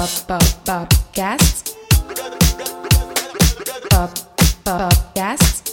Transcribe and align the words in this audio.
pop. 0.00 0.26
Pop, 0.26 0.40
podcast. 0.64 1.76
Pop, 3.90 4.10
pop, 4.64 4.64
podcast. 4.64 5.68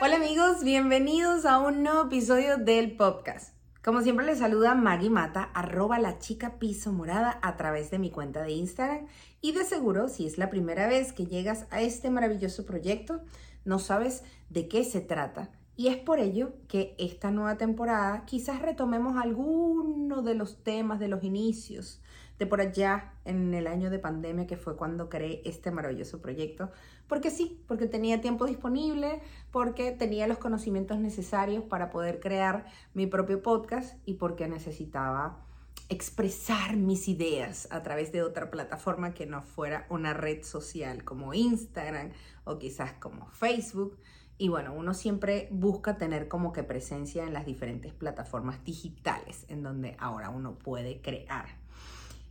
Hola 0.00 0.16
amigos, 0.16 0.64
bienvenidos 0.64 1.44
a 1.44 1.58
un 1.58 1.82
nuevo 1.82 2.06
episodio 2.06 2.56
del 2.56 2.96
podcast. 2.96 3.53
Como 3.84 4.00
siempre 4.00 4.24
les 4.24 4.38
saluda 4.38 4.74
Maggie 4.74 5.10
Mata, 5.10 5.50
arroba 5.52 5.98
la 5.98 6.18
chica 6.18 6.58
piso 6.58 6.90
morada 6.90 7.38
a 7.42 7.58
través 7.58 7.90
de 7.90 7.98
mi 7.98 8.10
cuenta 8.10 8.42
de 8.42 8.52
Instagram. 8.52 9.08
Y 9.42 9.52
de 9.52 9.62
seguro, 9.64 10.08
si 10.08 10.24
es 10.24 10.38
la 10.38 10.48
primera 10.48 10.88
vez 10.88 11.12
que 11.12 11.26
llegas 11.26 11.66
a 11.70 11.82
este 11.82 12.08
maravilloso 12.08 12.64
proyecto, 12.64 13.20
no 13.66 13.78
sabes 13.78 14.22
de 14.48 14.68
qué 14.68 14.84
se 14.84 15.02
trata. 15.02 15.50
Y 15.76 15.88
es 15.88 15.98
por 15.98 16.18
ello 16.18 16.54
que 16.66 16.94
esta 16.96 17.30
nueva 17.30 17.58
temporada 17.58 18.24
quizás 18.24 18.62
retomemos 18.62 19.22
alguno 19.22 20.22
de 20.22 20.34
los 20.34 20.64
temas 20.64 20.98
de 20.98 21.08
los 21.08 21.22
inicios 21.22 22.00
de 22.38 22.46
por 22.46 22.60
allá 22.60 23.12
en 23.24 23.54
el 23.54 23.66
año 23.66 23.90
de 23.90 23.98
pandemia 23.98 24.46
que 24.46 24.56
fue 24.56 24.76
cuando 24.76 25.08
creé 25.08 25.42
este 25.44 25.70
maravilloso 25.70 26.20
proyecto. 26.20 26.70
Porque 27.06 27.30
sí, 27.30 27.62
porque 27.68 27.86
tenía 27.86 28.20
tiempo 28.20 28.46
disponible, 28.46 29.20
porque 29.50 29.92
tenía 29.92 30.26
los 30.26 30.38
conocimientos 30.38 30.98
necesarios 30.98 31.64
para 31.64 31.90
poder 31.90 32.20
crear 32.20 32.66
mi 32.92 33.06
propio 33.06 33.42
podcast 33.42 33.96
y 34.04 34.14
porque 34.14 34.48
necesitaba 34.48 35.44
expresar 35.88 36.76
mis 36.76 37.08
ideas 37.08 37.68
a 37.70 37.82
través 37.82 38.10
de 38.10 38.22
otra 38.22 38.50
plataforma 38.50 39.12
que 39.12 39.26
no 39.26 39.42
fuera 39.42 39.86
una 39.90 40.14
red 40.14 40.42
social 40.42 41.04
como 41.04 41.34
Instagram 41.34 42.10
o 42.44 42.58
quizás 42.58 42.92
como 42.94 43.26
Facebook. 43.28 43.98
Y 44.36 44.48
bueno, 44.48 44.72
uno 44.72 44.94
siempre 44.94 45.46
busca 45.52 45.96
tener 45.96 46.26
como 46.26 46.52
que 46.52 46.64
presencia 46.64 47.24
en 47.24 47.32
las 47.32 47.46
diferentes 47.46 47.92
plataformas 47.92 48.64
digitales 48.64 49.44
en 49.48 49.62
donde 49.62 49.94
ahora 49.98 50.30
uno 50.30 50.58
puede 50.58 51.00
crear. 51.00 51.63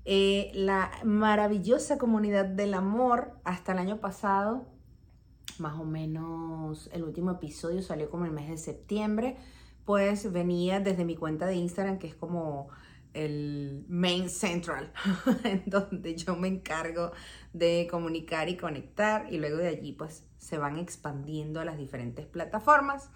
Eh, 0.06 0.52
la 0.54 0.92
maravillosa 1.04 1.98
comunidad 1.98 2.46
del 2.46 2.74
amor 2.74 3.40
hasta 3.46 3.72
el 3.72 3.80
año 3.80 4.00
pasado, 4.00 4.66
más 5.60 5.80
o 5.80 5.86
menos 5.86 6.90
el 6.92 7.04
último 7.04 7.32
episodio 7.32 7.82
salió 7.82 8.10
como 8.10 8.26
el 8.26 8.32
mes 8.32 8.50
de 8.50 8.58
septiembre, 8.58 9.38
pues 9.86 10.32
venía 10.32 10.80
desde 10.80 11.06
mi 11.06 11.16
cuenta 11.16 11.46
de 11.46 11.56
Instagram, 11.56 12.00
que 12.00 12.08
es 12.08 12.16
como 12.16 12.70
el 13.14 13.86
main 13.88 14.30
central, 14.30 14.92
en 15.44 15.64
donde 15.68 16.16
yo 16.16 16.36
me 16.36 16.48
encargo 16.48 17.12
de 17.54 17.88
comunicar 17.90 18.50
y 18.50 18.58
conectar 18.58 19.32
y 19.32 19.38
luego 19.38 19.58
de 19.58 19.68
allí 19.70 19.94
pues 19.94 20.24
se 20.38 20.58
van 20.58 20.78
expandiendo 20.78 21.60
a 21.60 21.66
las 21.66 21.78
diferentes 21.78 22.26
plataformas. 22.26 23.10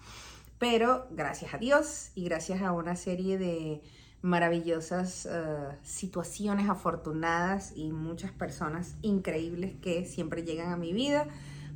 Pero 0.58 1.06
gracias 1.10 1.54
a 1.54 1.58
Dios 1.58 2.10
y 2.14 2.24
gracias 2.24 2.62
a 2.62 2.72
una 2.72 2.96
serie 2.96 3.38
de 3.38 3.82
maravillosas 4.22 5.26
eh, 5.26 5.78
situaciones 5.82 6.68
afortunadas 6.68 7.72
y 7.76 7.92
muchas 7.92 8.32
personas 8.32 8.96
increíbles 9.02 9.76
que 9.80 10.04
siempre 10.04 10.42
llegan 10.42 10.72
a 10.72 10.76
mi 10.76 10.92
vida, 10.92 11.28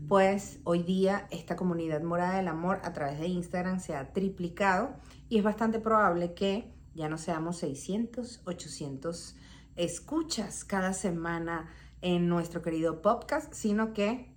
pues 0.09 0.59
hoy 0.65 0.83
día 0.83 1.27
esta 1.31 1.57
comunidad 1.57 2.03
morada 2.03 2.37
del 2.37 2.48
amor 2.48 2.81
a 2.83 2.93
través 2.93 3.20
de 3.20 3.29
Instagram 3.29 3.81
se 3.81 3.95
ha 3.95 4.13
triplicado 4.13 4.97
y 5.29 5.39
es 5.39 5.45
bastante 5.45 5.79
probable 5.79 6.35
que 6.35 6.73
ya 6.95 7.09
no 7.09 7.19
seamos 7.19 7.59
600, 7.59 8.43
800 8.45 9.37
escuchas 9.77 10.65
cada 10.65 10.93
semana 10.93 11.70
en 12.03 12.29
nuestro 12.29 12.63
querido 12.63 13.01
podcast, 13.01 13.53
sino 13.55 13.93
que 13.95 14.35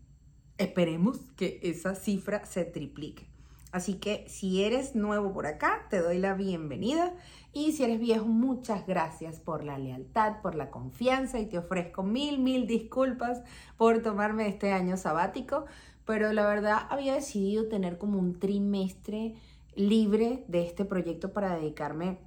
esperemos 0.58 1.20
que 1.36 1.60
esa 1.64 1.96
cifra 1.96 2.46
se 2.46 2.64
triplique. 2.64 3.35
Así 3.76 3.96
que 3.96 4.24
si 4.30 4.64
eres 4.64 4.96
nuevo 4.96 5.34
por 5.34 5.48
acá, 5.48 5.86
te 5.90 6.00
doy 6.00 6.18
la 6.18 6.34
bienvenida. 6.34 7.14
Y 7.52 7.74
si 7.74 7.84
eres 7.84 8.00
viejo, 8.00 8.24
muchas 8.24 8.88
gracias 8.88 9.42
por 9.42 9.66
la 9.66 9.78
lealtad, 9.78 10.42
por 10.42 10.56
la 10.56 10.72
confianza 10.72 11.40
y 11.40 11.46
te 11.48 11.58
ofrezco 11.58 12.02
mil, 12.02 12.40
mil 12.40 12.68
disculpas 12.68 13.44
por 13.76 14.02
tomarme 14.02 14.48
este 14.48 14.72
año 14.72 14.96
sabático. 14.96 15.66
Pero 16.06 16.32
la 16.32 16.48
verdad 16.48 16.88
había 16.90 17.16
decidido 17.16 17.68
tener 17.68 17.98
como 17.98 18.18
un 18.18 18.40
trimestre 18.40 19.36
libre 19.76 20.46
de 20.48 20.66
este 20.66 20.86
proyecto 20.86 21.34
para 21.34 21.54
dedicarme 21.58 22.20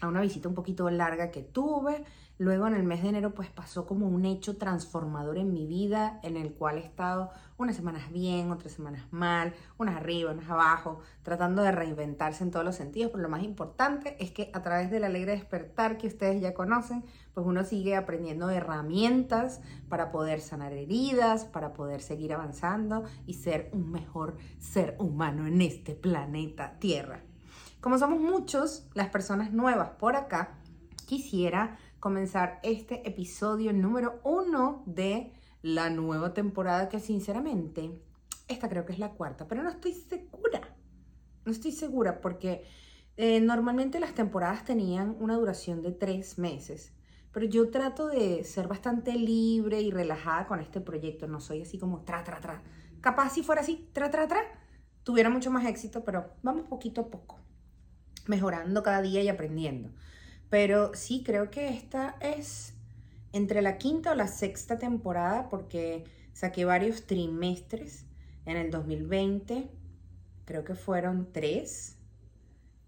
a 0.00 0.08
una 0.08 0.20
visita 0.20 0.48
un 0.48 0.54
poquito 0.54 0.88
larga 0.90 1.30
que 1.30 1.42
tuve. 1.42 2.04
Luego 2.38 2.66
en 2.66 2.74
el 2.74 2.84
mes 2.84 3.02
de 3.02 3.10
enero 3.10 3.34
pues 3.34 3.50
pasó 3.50 3.86
como 3.86 4.08
un 4.08 4.24
hecho 4.24 4.56
transformador 4.56 5.36
en 5.36 5.52
mi 5.52 5.66
vida 5.66 6.20
en 6.22 6.38
el 6.38 6.54
cual 6.54 6.78
he 6.78 6.80
estado 6.80 7.30
unas 7.58 7.76
semanas 7.76 8.10
bien, 8.10 8.50
otras 8.50 8.72
semanas 8.72 9.04
mal, 9.10 9.52
unas 9.76 9.96
arriba, 9.96 10.32
unas 10.32 10.48
abajo, 10.48 11.00
tratando 11.22 11.60
de 11.60 11.70
reinventarse 11.70 12.42
en 12.42 12.50
todos 12.50 12.64
los 12.64 12.76
sentidos, 12.76 13.10
pero 13.10 13.22
lo 13.22 13.28
más 13.28 13.42
importante 13.42 14.16
es 14.18 14.30
que 14.30 14.50
a 14.54 14.62
través 14.62 14.90
del 14.90 15.04
alegre 15.04 15.32
despertar 15.32 15.98
que 15.98 16.06
ustedes 16.06 16.40
ya 16.40 16.54
conocen, 16.54 17.04
pues 17.34 17.46
uno 17.46 17.62
sigue 17.62 17.94
aprendiendo 17.94 18.48
herramientas 18.48 19.60
para 19.90 20.10
poder 20.10 20.40
sanar 20.40 20.72
heridas, 20.72 21.44
para 21.44 21.74
poder 21.74 22.00
seguir 22.00 22.32
avanzando 22.32 23.04
y 23.26 23.34
ser 23.34 23.68
un 23.74 23.92
mejor 23.92 24.38
ser 24.58 24.96
humano 24.98 25.46
en 25.46 25.60
este 25.60 25.94
planeta 25.94 26.78
Tierra. 26.78 27.20
Como 27.80 27.96
somos 27.96 28.20
muchos, 28.20 28.86
las 28.92 29.08
personas 29.08 29.54
nuevas 29.54 29.92
por 29.98 30.14
acá, 30.14 30.58
quisiera 31.06 31.78
comenzar 31.98 32.60
este 32.62 33.08
episodio 33.08 33.72
número 33.72 34.20
uno 34.22 34.82
de 34.84 35.32
la 35.62 35.88
nueva 35.88 36.34
temporada 36.34 36.90
que 36.90 37.00
sinceramente, 37.00 37.98
esta 38.48 38.68
creo 38.68 38.84
que 38.84 38.92
es 38.92 38.98
la 38.98 39.12
cuarta, 39.12 39.48
pero 39.48 39.62
no 39.62 39.70
estoy 39.70 39.94
segura. 39.94 40.76
No 41.46 41.52
estoy 41.52 41.72
segura 41.72 42.20
porque 42.20 42.64
eh, 43.16 43.40
normalmente 43.40 43.98
las 43.98 44.12
temporadas 44.12 44.62
tenían 44.66 45.16
una 45.18 45.36
duración 45.36 45.80
de 45.80 45.92
tres 45.92 46.38
meses, 46.38 46.92
pero 47.32 47.46
yo 47.46 47.70
trato 47.70 48.08
de 48.08 48.44
ser 48.44 48.68
bastante 48.68 49.14
libre 49.14 49.80
y 49.80 49.90
relajada 49.90 50.46
con 50.46 50.60
este 50.60 50.82
proyecto. 50.82 51.28
No 51.28 51.40
soy 51.40 51.62
así 51.62 51.78
como 51.78 52.02
tra, 52.02 52.24
tra, 52.24 52.40
tra. 52.40 52.62
Capaz 53.00 53.30
si 53.30 53.42
fuera 53.42 53.62
así, 53.62 53.88
tra, 53.94 54.10
tra, 54.10 54.28
tra, 54.28 54.42
tuviera 55.02 55.30
mucho 55.30 55.50
más 55.50 55.64
éxito, 55.64 56.04
pero 56.04 56.34
vamos 56.42 56.68
poquito 56.68 57.00
a 57.00 57.06
poco 57.08 57.40
mejorando 58.30 58.82
cada 58.82 59.02
día 59.02 59.22
y 59.22 59.28
aprendiendo. 59.28 59.90
Pero 60.48 60.94
sí, 60.94 61.22
creo 61.24 61.50
que 61.50 61.68
esta 61.68 62.16
es 62.20 62.72
entre 63.32 63.60
la 63.60 63.76
quinta 63.76 64.12
o 64.12 64.14
la 64.14 64.28
sexta 64.28 64.78
temporada 64.78 65.48
porque 65.48 66.04
saqué 66.32 66.64
varios 66.64 67.06
trimestres 67.06 68.06
en 68.46 68.56
el 68.56 68.70
2020, 68.70 69.68
creo 70.46 70.64
que 70.64 70.74
fueron 70.74 71.28
tres, 71.32 71.96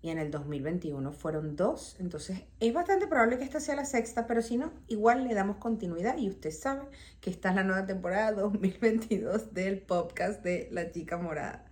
y 0.02 0.10
en 0.10 0.18
el 0.18 0.30
2021 0.30 1.12
fueron 1.12 1.54
dos. 1.54 1.96
Entonces 2.00 2.42
es 2.58 2.74
bastante 2.74 3.06
probable 3.06 3.38
que 3.38 3.44
esta 3.44 3.60
sea 3.60 3.76
la 3.76 3.84
sexta, 3.84 4.26
pero 4.26 4.42
si 4.42 4.56
no, 4.56 4.72
igual 4.88 5.24
le 5.24 5.34
damos 5.34 5.56
continuidad 5.58 6.18
y 6.18 6.28
usted 6.28 6.50
sabe 6.50 6.82
que 7.20 7.30
esta 7.30 7.50
es 7.50 7.54
la 7.54 7.64
nueva 7.64 7.86
temporada 7.86 8.32
2022 8.32 9.54
del 9.54 9.78
podcast 9.78 10.42
de 10.42 10.68
La 10.72 10.90
Chica 10.90 11.18
Morada. 11.18 11.64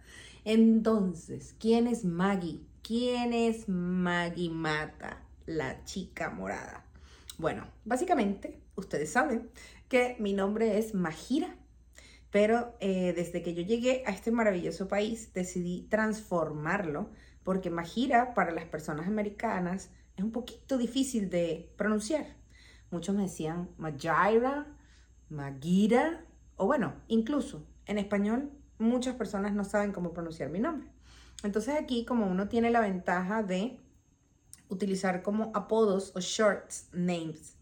Entonces, 0.44 1.54
¿quién 1.58 1.86
es 1.86 2.04
Maggie? 2.04 2.69
¿Quién 2.82 3.32
es 3.32 3.68
Maggie 3.68 4.50
Mata, 4.50 5.22
la 5.46 5.84
chica 5.84 6.30
morada? 6.30 6.84
Bueno, 7.38 7.66
básicamente 7.84 8.60
ustedes 8.74 9.12
saben 9.12 9.50
que 9.88 10.16
mi 10.18 10.32
nombre 10.32 10.78
es 10.78 10.94
Magira, 10.94 11.56
pero 12.30 12.74
eh, 12.80 13.12
desde 13.14 13.42
que 13.42 13.54
yo 13.54 13.62
llegué 13.62 14.02
a 14.06 14.10
este 14.10 14.30
maravilloso 14.30 14.88
país 14.88 15.32
decidí 15.34 15.86
transformarlo 15.90 17.10
porque 17.44 17.70
Magira 17.70 18.34
para 18.34 18.50
las 18.50 18.64
personas 18.64 19.06
americanas 19.06 19.90
es 20.16 20.24
un 20.24 20.32
poquito 20.32 20.78
difícil 20.78 21.28
de 21.30 21.72
pronunciar. 21.76 22.26
Muchos 22.90 23.14
me 23.14 23.22
decían 23.22 23.68
Magira, 23.76 24.66
Magira, 25.28 26.24
o 26.56 26.66
bueno, 26.66 26.94
incluso 27.08 27.66
en 27.86 27.98
español 27.98 28.50
muchas 28.78 29.14
personas 29.14 29.52
no 29.52 29.64
saben 29.64 29.92
cómo 29.92 30.12
pronunciar 30.12 30.50
mi 30.50 30.60
nombre. 30.60 30.88
Entonces 31.42 31.74
aquí 31.74 32.04
como 32.04 32.26
uno 32.26 32.48
tiene 32.48 32.70
la 32.70 32.80
ventaja 32.80 33.42
de 33.42 33.78
utilizar 34.68 35.22
como 35.22 35.50
apodos 35.54 36.12
o 36.14 36.20
short 36.20 36.70
names, 36.92 37.56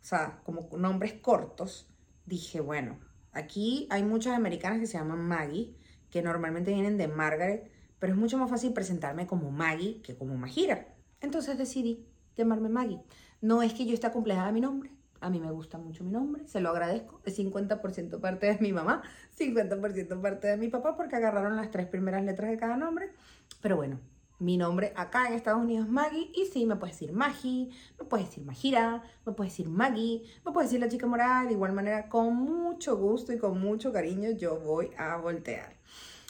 o 0.00 0.04
sea, 0.04 0.40
como 0.44 0.68
nombres 0.76 1.14
cortos, 1.14 1.88
dije, 2.24 2.60
bueno, 2.60 2.98
aquí 3.32 3.88
hay 3.90 4.04
muchas 4.04 4.34
americanas 4.36 4.78
que 4.78 4.86
se 4.86 4.98
llaman 4.98 5.26
Maggie, 5.26 5.76
que 6.10 6.22
normalmente 6.22 6.72
vienen 6.72 6.96
de 6.96 7.08
Margaret, 7.08 7.70
pero 7.98 8.12
es 8.12 8.18
mucho 8.18 8.38
más 8.38 8.50
fácil 8.50 8.72
presentarme 8.72 9.26
como 9.26 9.50
Maggie 9.50 10.00
que 10.02 10.16
como 10.16 10.36
Magira. 10.36 10.94
Entonces 11.20 11.58
decidí 11.58 12.06
llamarme 12.36 12.68
Maggie. 12.68 13.02
No 13.40 13.62
es 13.62 13.74
que 13.74 13.86
yo 13.86 13.94
esté 13.94 14.10
complejada 14.12 14.48
de 14.48 14.52
mi 14.52 14.60
nombre, 14.60 14.95
a 15.20 15.30
mí 15.30 15.40
me 15.40 15.50
gusta 15.50 15.78
mucho 15.78 16.04
mi 16.04 16.10
nombre, 16.10 16.46
se 16.46 16.60
lo 16.60 16.70
agradezco. 16.70 17.20
Es 17.24 17.38
50% 17.38 18.20
parte 18.20 18.46
de 18.46 18.58
mi 18.60 18.72
mamá, 18.72 19.02
50% 19.38 20.20
parte 20.20 20.48
de 20.48 20.56
mi 20.56 20.68
papá, 20.68 20.96
porque 20.96 21.16
agarraron 21.16 21.56
las 21.56 21.70
tres 21.70 21.86
primeras 21.86 22.24
letras 22.24 22.50
de 22.50 22.56
cada 22.56 22.76
nombre. 22.76 23.12
Pero 23.60 23.76
bueno, 23.76 24.00
Mi 24.38 24.58
nombre 24.58 24.92
acá 24.96 25.28
en 25.28 25.32
Estados 25.32 25.62
Unidos 25.62 25.86
es 25.86 25.92
Maggie 25.92 26.30
y 26.34 26.44
sí, 26.44 26.66
me 26.66 26.76
puedes 26.76 26.94
decir 26.94 27.14
Maggie, 27.14 27.70
me 27.98 28.04
puedes 28.04 28.26
decir 28.26 28.44
Magira, 28.44 29.02
me 29.24 29.32
puedes 29.32 29.54
decir 29.54 29.66
Maggie, 29.66 30.24
me 30.44 30.52
puedes 30.52 30.68
decir 30.68 30.80
la 30.80 30.90
chica 30.90 31.06
morada, 31.06 31.46
de 31.46 31.54
igual 31.54 31.72
manera 31.72 32.10
con 32.10 32.36
mucho 32.36 32.98
gusto 32.98 33.32
y 33.32 33.38
con 33.38 33.58
mucho 33.58 33.94
cariño 33.94 34.30
yo 34.32 34.60
voy 34.60 34.90
a 34.98 35.16
voltear. 35.16 35.76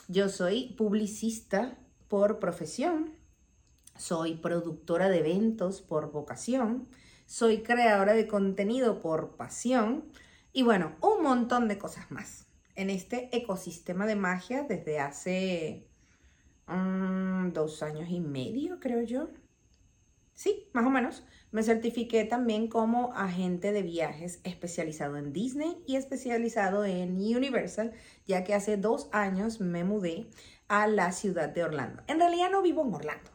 Yo 0.06 0.28
soy 0.28 0.74
publicista 0.78 1.76
por 2.06 2.38
profesión, 2.38 3.10
soy 3.98 4.36
productora 4.36 5.08
de 5.08 5.18
eventos 5.18 5.80
por 5.82 6.12
vocación, 6.12 6.86
soy 7.26 7.62
creadora 7.62 8.14
de 8.14 8.26
contenido 8.26 9.00
por 9.00 9.36
pasión 9.36 10.04
y 10.52 10.62
bueno, 10.62 10.96
un 11.00 11.22
montón 11.22 11.68
de 11.68 11.78
cosas 11.78 12.10
más. 12.10 12.46
En 12.74 12.90
este 12.90 13.34
ecosistema 13.36 14.06
de 14.06 14.16
magia 14.16 14.62
desde 14.62 15.00
hace 15.00 15.86
Mm, 16.66 17.52
dos 17.52 17.82
años 17.82 18.08
y 18.10 18.20
medio, 18.20 18.80
creo 18.80 19.02
yo. 19.02 19.28
Sí, 20.34 20.68
más 20.72 20.84
o 20.86 20.90
menos. 20.90 21.24
Me 21.52 21.62
certifiqué 21.62 22.24
también 22.24 22.68
como 22.68 23.12
agente 23.14 23.72
de 23.72 23.82
viajes 23.82 24.40
especializado 24.44 25.16
en 25.16 25.32
Disney 25.32 25.82
y 25.86 25.96
especializado 25.96 26.84
en 26.84 27.14
Universal, 27.14 27.92
ya 28.26 28.44
que 28.44 28.54
hace 28.54 28.76
dos 28.76 29.08
años 29.12 29.60
me 29.60 29.84
mudé 29.84 30.26
a 30.68 30.86
la 30.88 31.12
ciudad 31.12 31.48
de 31.48 31.64
Orlando. 31.64 32.02
En 32.08 32.18
realidad 32.18 32.50
no 32.50 32.62
vivo 32.62 32.84
en 32.84 32.94
Orlando. 32.94 33.30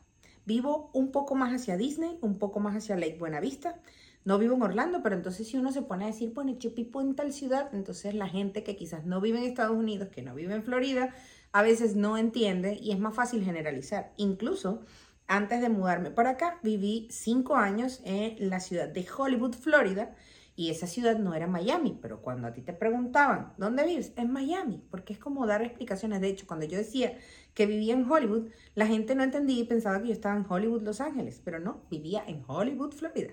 Vivo 0.53 0.89
un 0.91 1.13
poco 1.13 1.33
más 1.33 1.53
hacia 1.53 1.77
Disney, 1.77 2.17
un 2.19 2.37
poco 2.37 2.59
más 2.59 2.75
hacia 2.75 2.97
Lake 2.97 3.15
Buenavista. 3.17 3.79
No 4.25 4.37
vivo 4.37 4.55
en 4.55 4.61
Orlando, 4.63 5.01
pero 5.01 5.15
entonces 5.15 5.47
si 5.47 5.55
uno 5.55 5.71
se 5.71 5.81
pone 5.81 6.03
a 6.03 6.07
decir, 6.07 6.33
bueno, 6.33 6.57
yo 6.59 6.71
vivo 6.71 6.99
en 6.99 7.15
tal 7.15 7.31
ciudad, 7.31 7.69
entonces 7.73 8.13
la 8.15 8.27
gente 8.27 8.61
que 8.61 8.75
quizás 8.75 9.05
no 9.05 9.21
vive 9.21 9.37
en 9.37 9.45
Estados 9.45 9.77
Unidos, 9.77 10.09
que 10.09 10.21
no 10.21 10.35
vive 10.35 10.53
en 10.53 10.63
Florida, 10.63 11.15
a 11.53 11.61
veces 11.61 11.95
no 11.95 12.17
entiende 12.17 12.77
y 12.81 12.91
es 12.91 12.99
más 12.99 13.15
fácil 13.15 13.45
generalizar. 13.45 14.11
Incluso 14.17 14.81
antes 15.25 15.61
de 15.61 15.69
mudarme 15.69 16.11
para 16.11 16.31
acá, 16.31 16.59
viví 16.63 17.07
cinco 17.11 17.55
años 17.55 18.01
en 18.03 18.49
la 18.49 18.59
ciudad 18.59 18.89
de 18.89 19.07
Hollywood, 19.17 19.53
Florida, 19.53 20.13
y 20.53 20.69
esa 20.69 20.85
ciudad 20.85 21.17
no 21.17 21.33
era 21.33 21.47
Miami, 21.47 21.97
pero 22.01 22.21
cuando 22.21 22.47
a 22.47 22.53
ti 22.53 22.61
te 22.61 22.73
preguntaban, 22.73 23.53
¿dónde 23.57 23.85
vives? 23.85 24.11
En 24.17 24.31
Miami, 24.31 24.83
porque 24.91 25.13
es 25.13 25.19
como 25.19 25.47
dar 25.47 25.61
explicaciones. 25.61 26.19
De 26.19 26.27
hecho, 26.27 26.45
cuando 26.45 26.65
yo 26.65 26.77
decía 26.77 27.17
que 27.53 27.65
vivía 27.65 27.93
en 27.93 28.09
Hollywood, 28.09 28.49
la 28.75 28.87
gente 28.87 29.15
no 29.15 29.23
entendía 29.23 29.59
y 29.59 29.65
pensaba 29.65 30.01
que 30.01 30.07
yo 30.07 30.13
estaba 30.13 30.35
en 30.35 30.45
Hollywood, 30.47 30.83
Los 30.83 31.01
Ángeles, 31.01 31.41
pero 31.43 31.59
no, 31.59 31.81
vivía 31.89 32.23
en 32.25 32.43
Hollywood, 32.47 32.93
Florida. 32.93 33.31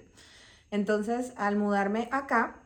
Entonces, 0.70 1.32
al 1.36 1.56
mudarme 1.56 2.08
acá, 2.12 2.62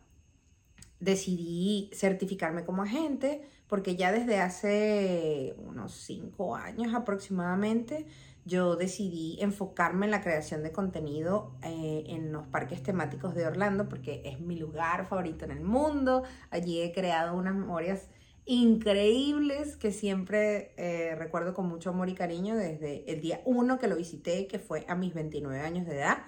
decidí 1.01 1.91
certificarme 1.93 2.65
como 2.65 2.83
agente, 2.83 3.43
porque 3.67 3.97
ya 3.97 4.13
desde 4.13 4.39
hace 4.39 5.55
unos 5.59 5.93
cinco 5.93 6.57
años 6.57 6.95
aproximadamente 6.95 8.07
yo 8.45 8.75
decidí 8.75 9.39
enfocarme 9.41 10.07
en 10.07 10.11
la 10.11 10.21
creación 10.21 10.63
de 10.63 10.73
contenido 10.73 11.53
eh, 11.63 12.05
en 12.09 12.33
los 12.33 12.47
parques 12.49 12.83
temáticos 12.83 13.35
de 13.35 13.47
Orlando, 13.47 13.89
porque 13.89 14.23
es 14.25 14.41
mi 14.41 14.57
lugar 14.57 15.07
favorito 15.07 15.45
en 15.45 15.53
el 15.53 15.61
mundo. 15.61 16.25
Allí 16.51 16.81
he 16.81 16.93
creado 16.93 17.37
unas 17.37 17.55
memorias 17.55 18.09
increíbles 18.45 19.77
que 19.77 19.93
siempre 19.93 20.73
eh, 20.77 21.15
recuerdo 21.17 21.55
con 21.55 21.69
mucho 21.69 21.91
amor 21.91 22.09
y 22.09 22.15
cariño 22.15 22.57
desde 22.57 23.11
el 23.11 23.21
día 23.21 23.41
uno 23.45 23.79
que 23.79 23.89
lo 23.89 23.97
visité, 23.97 24.47
que 24.47 24.59
fue 24.59 24.85
a 24.89 24.95
mis 24.95 25.15
29 25.15 25.61
años 25.61 25.87
de 25.87 25.97
edad, 25.97 26.19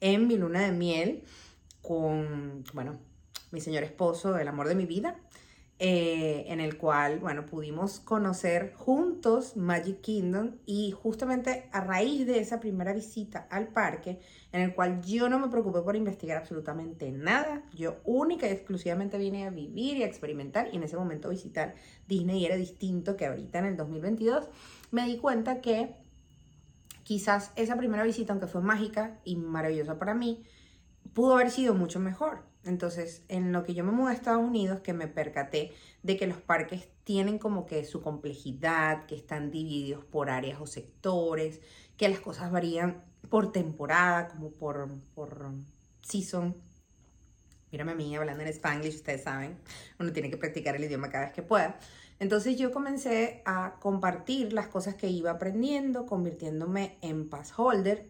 en 0.00 0.26
mi 0.26 0.36
luna 0.36 0.62
de 0.62 0.72
miel 0.72 1.24
con, 1.80 2.64
bueno, 2.74 2.98
mi 3.50 3.60
señor 3.60 3.84
esposo, 3.84 4.38
el 4.38 4.48
amor 4.48 4.68
de 4.68 4.74
mi 4.74 4.86
vida. 4.86 5.18
Eh, 5.84 6.44
en 6.46 6.60
el 6.60 6.78
cual, 6.78 7.18
bueno, 7.18 7.44
pudimos 7.44 7.98
conocer 7.98 8.72
juntos 8.72 9.56
Magic 9.56 10.00
Kingdom 10.00 10.52
y 10.64 10.92
justamente 10.92 11.68
a 11.72 11.80
raíz 11.80 12.24
de 12.24 12.38
esa 12.38 12.60
primera 12.60 12.92
visita 12.92 13.48
al 13.50 13.66
parque, 13.66 14.20
en 14.52 14.60
el 14.60 14.76
cual 14.76 15.02
yo 15.02 15.28
no 15.28 15.40
me 15.40 15.48
preocupé 15.48 15.80
por 15.80 15.96
investigar 15.96 16.38
absolutamente 16.38 17.10
nada, 17.10 17.64
yo 17.74 17.96
única 18.04 18.46
y 18.46 18.52
exclusivamente 18.52 19.18
vine 19.18 19.44
a 19.44 19.50
vivir 19.50 19.96
y 19.96 20.04
a 20.04 20.06
experimentar 20.06 20.68
y 20.72 20.76
en 20.76 20.84
ese 20.84 20.96
momento 20.96 21.30
visitar 21.30 21.74
Disney 22.06 22.46
era 22.46 22.54
distinto 22.54 23.16
que 23.16 23.26
ahorita 23.26 23.58
en 23.58 23.64
el 23.64 23.76
2022, 23.76 24.50
me 24.92 25.04
di 25.06 25.16
cuenta 25.16 25.60
que 25.60 25.96
quizás 27.02 27.50
esa 27.56 27.76
primera 27.76 28.04
visita, 28.04 28.32
aunque 28.32 28.46
fue 28.46 28.60
mágica 28.60 29.18
y 29.24 29.34
maravillosa 29.34 29.98
para 29.98 30.14
mí, 30.14 30.44
pudo 31.12 31.34
haber 31.34 31.50
sido 31.50 31.74
mucho 31.74 31.98
mejor. 31.98 32.51
Entonces, 32.64 33.22
en 33.28 33.52
lo 33.52 33.64
que 33.64 33.74
yo 33.74 33.84
me 33.84 33.90
mudé 33.90 34.12
a 34.12 34.14
Estados 34.14 34.44
Unidos, 34.44 34.80
que 34.80 34.92
me 34.92 35.08
percaté 35.08 35.72
de 36.02 36.16
que 36.16 36.26
los 36.26 36.38
parques 36.38 36.88
tienen 37.04 37.38
como 37.38 37.66
que 37.66 37.84
su 37.84 38.02
complejidad, 38.02 39.06
que 39.06 39.16
están 39.16 39.50
divididos 39.50 40.04
por 40.04 40.30
áreas 40.30 40.60
o 40.60 40.66
sectores, 40.66 41.60
que 41.96 42.08
las 42.08 42.20
cosas 42.20 42.52
varían 42.52 43.02
por 43.28 43.50
temporada, 43.50 44.28
como 44.28 44.50
por, 44.52 44.88
por 45.14 45.52
season. 46.02 46.54
Mírame 47.72 47.92
a 47.92 47.94
mí 47.94 48.14
hablando 48.14 48.42
en 48.42 48.48
spanglish, 48.50 48.96
ustedes 48.96 49.22
saben, 49.22 49.58
uno 49.98 50.12
tiene 50.12 50.30
que 50.30 50.36
practicar 50.36 50.76
el 50.76 50.84
idioma 50.84 51.10
cada 51.10 51.24
vez 51.24 51.32
que 51.32 51.42
pueda. 51.42 51.78
Entonces 52.20 52.56
yo 52.56 52.70
comencé 52.70 53.42
a 53.44 53.76
compartir 53.80 54.52
las 54.52 54.68
cosas 54.68 54.94
que 54.94 55.08
iba 55.08 55.32
aprendiendo, 55.32 56.06
convirtiéndome 56.06 56.98
en 57.00 57.28
pass 57.28 57.52
holder 57.56 58.06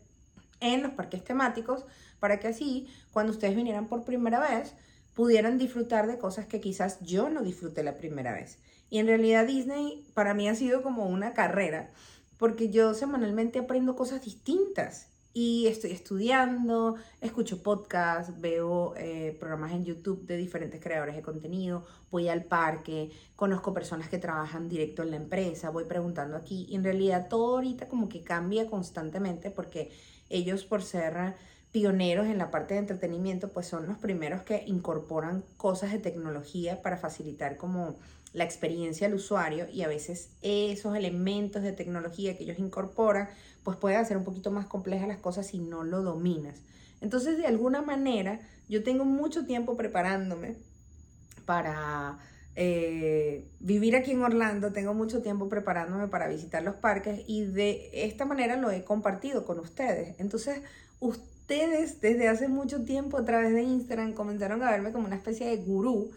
en 0.61 0.83
los 0.83 0.93
parques 0.93 1.25
temáticos 1.25 1.85
para 2.23 2.39
que 2.39 2.47
así, 2.47 2.87
cuando 3.11 3.33
ustedes 3.33 3.57
vinieran 3.57 3.89
por 3.89 4.05
primera 4.05 4.39
vez, 4.39 4.75
pudieran 5.13 5.59
disfrutar 5.59 6.07
de 6.07 6.19
cosas 6.19 6.47
que 6.47 6.61
quizás 6.61 7.01
yo 7.01 7.29
no 7.29 7.43
disfruté 7.43 7.83
la 7.83 7.97
primera 7.97 8.33
vez. 8.33 8.61
Y 8.91 8.99
en 8.99 9.09
realidad 9.09 9.45
Disney 9.45 10.07
para 10.15 10.33
mí 10.33 10.49
ha 10.49 10.55
sido 10.55 10.83
como 10.85 11.07
una 11.07 11.33
carrera, 11.33 11.91
porque 12.39 12.71
yo 12.71 12.95
semanalmente 12.95 13.59
aprendo 13.59 13.97
cosas 13.97 14.25
distintas 14.25 15.09
y 15.35 15.67
estoy 15.67 15.91
estudiando, 15.91 16.95
escucho 17.21 17.61
podcasts, 17.61 18.41
veo 18.41 18.95
eh, 18.97 19.37
programas 19.41 19.73
en 19.73 19.85
YouTube 19.85 20.25
de 20.25 20.37
diferentes 20.37 20.81
creadores 20.81 21.17
de 21.17 21.23
contenido, 21.23 21.85
voy 22.13 22.29
al 22.29 22.45
parque, 22.45 23.11
conozco 23.35 23.75
personas 23.75 24.09
que 24.09 24.19
trabajan 24.19 24.69
directo 24.69 25.03
en 25.03 25.11
la 25.11 25.17
empresa, 25.17 25.71
voy 25.71 25.87
preguntando 25.87 26.37
aquí 26.37 26.67
y 26.69 26.77
en 26.77 26.85
realidad 26.85 27.27
todo 27.29 27.57
ahorita 27.57 27.89
como 27.89 28.09
que 28.09 28.23
cambia 28.23 28.69
constantemente 28.69 29.51
porque 29.51 29.91
ellos 30.29 30.65
por 30.65 30.83
ser 30.83 31.35
pioneros 31.73 32.27
en 32.27 32.39
la 32.39 32.51
parte 32.51 32.75
de 32.75 32.81
entretenimiento, 32.81 33.49
pues 33.49 33.67
son 33.67 33.87
los 33.87 33.99
primeros 33.99 34.43
que 34.43 34.63
incorporan 34.67 35.43
cosas 35.57 35.91
de 35.91 35.99
tecnología 35.99 36.83
para 36.83 36.99
facilitar 36.99 37.57
como 37.57 37.97
la 38.35 38.45
experiencia 38.45 39.09
del 39.09 39.17
usuario 39.17 39.67
y 39.71 39.83
a 39.83 39.89
veces 39.89 40.31
esos 40.43 40.97
elementos 40.97 41.63
de 41.63 41.73
tecnología 41.73 42.37
que 42.37 42.45
ellos 42.45 42.59
incorporan, 42.59 43.29
pues 43.63 43.77
pueden 43.77 43.99
hacer 43.99 44.17
un 44.17 44.25
poquito 44.25 44.51
más 44.51 44.67
complejas 44.67 45.09
las 45.09 45.19
cosas 45.19 45.47
si 45.47 45.59
no 45.59 45.83
lo 45.83 46.03
dominas. 46.03 46.61
Entonces, 47.01 47.39
de 47.39 47.47
alguna 47.47 47.83
manera, 47.83 48.41
yo 48.69 48.83
tengo 48.83 49.05
mucho 49.05 49.45
tiempo 49.45 49.77
preparándome 49.77 50.57
para 51.47 52.19
eh, 52.55 53.49
vivir 53.61 53.97
aquí 53.97 54.11
en 54.11 54.23
Orlando, 54.23 54.73
tengo 54.73 54.93
mucho 54.95 55.23
tiempo 55.23 55.49
preparándome 55.49 56.09
para 56.09 56.29
visitar 56.29 56.63
los 56.63 56.75
parques 56.77 57.23
y 57.27 57.45
de 57.45 57.91
esta 57.93 58.25
manera 58.25 58.57
lo 58.57 58.71
he 58.71 58.85
compartido 58.85 59.45
con 59.45 59.59
ustedes. 59.59 60.15
Entonces, 60.19 60.61
ustedes 61.01 62.01
desde 62.01 62.29
hace 62.29 62.49
mucho 62.49 62.85
tiempo 62.85 63.19
a 63.19 63.25
través 63.25 63.53
de 63.55 63.63
Instagram 63.63 64.13
comenzaron 64.13 64.63
a 64.63 64.71
verme 64.71 64.93
como 64.93 65.07
una 65.07 65.17
especie 65.17 65.47
de 65.47 65.57
gurú 65.57 66.11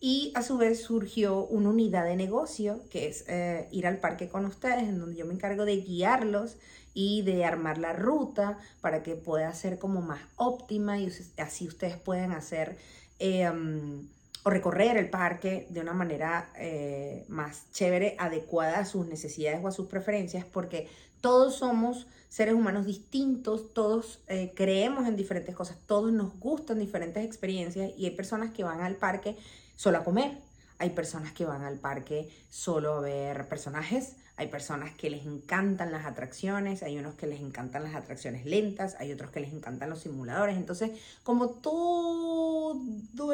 y 0.00 0.32
a 0.34 0.42
su 0.42 0.56
vez 0.56 0.80
surgió 0.80 1.44
una 1.46 1.68
unidad 1.68 2.04
de 2.04 2.16
negocio 2.16 2.80
que 2.88 3.08
es 3.08 3.24
eh, 3.28 3.68
ir 3.70 3.86
al 3.86 3.98
parque 3.98 4.28
con 4.28 4.46
ustedes, 4.46 4.84
en 4.84 4.98
donde 4.98 5.16
yo 5.16 5.26
me 5.26 5.34
encargo 5.34 5.64
de 5.64 5.76
guiarlos 5.76 6.56
y 6.94 7.22
de 7.22 7.44
armar 7.44 7.78
la 7.78 7.92
ruta 7.92 8.58
para 8.80 9.02
que 9.02 9.14
pueda 9.14 9.52
ser 9.54 9.78
como 9.78 10.00
más 10.00 10.20
óptima 10.36 10.98
y 10.98 11.12
así 11.36 11.68
ustedes 11.68 11.98
pueden 11.98 12.32
hacer 12.32 12.78
em, 13.18 14.08
o 14.42 14.50
recorrer 14.50 14.96
el 14.96 15.10
parque 15.10 15.66
de 15.70 15.80
una 15.80 15.92
manera 15.92 16.50
eh, 16.56 17.24
más 17.28 17.70
chévere, 17.72 18.16
adecuada 18.18 18.78
a 18.78 18.84
sus 18.84 19.06
necesidades 19.06 19.60
o 19.62 19.68
a 19.68 19.72
sus 19.72 19.86
preferencias, 19.86 20.44
porque 20.44 20.88
todos 21.20 21.56
somos 21.56 22.06
seres 22.28 22.54
humanos 22.54 22.86
distintos, 22.86 23.74
todos 23.74 24.20
eh, 24.28 24.52
creemos 24.54 25.06
en 25.06 25.16
diferentes 25.16 25.54
cosas, 25.54 25.76
todos 25.86 26.12
nos 26.12 26.38
gustan 26.38 26.78
diferentes 26.78 27.24
experiencias 27.24 27.90
y 27.98 28.06
hay 28.06 28.12
personas 28.12 28.52
que 28.52 28.64
van 28.64 28.80
al 28.80 28.96
parque 28.96 29.36
solo 29.76 29.98
a 29.98 30.04
comer, 30.04 30.38
hay 30.78 30.90
personas 30.90 31.32
que 31.32 31.44
van 31.44 31.62
al 31.62 31.78
parque 31.78 32.30
solo 32.48 32.94
a 32.94 33.00
ver 33.00 33.48
personajes, 33.48 34.14
hay 34.40 34.46
personas 34.46 34.94
que 34.94 35.10
les 35.10 35.26
encantan 35.26 35.92
las 35.92 36.06
atracciones, 36.06 36.82
hay 36.82 36.96
unos 36.96 37.14
que 37.14 37.26
les 37.26 37.42
encantan 37.42 37.82
las 37.82 37.94
atracciones 37.94 38.46
lentas, 38.46 38.96
hay 38.98 39.12
otros 39.12 39.30
que 39.30 39.40
les 39.40 39.52
encantan 39.52 39.90
los 39.90 40.00
simuladores. 40.00 40.56
Entonces, 40.56 40.92
como 41.22 41.50
todo 41.50 42.72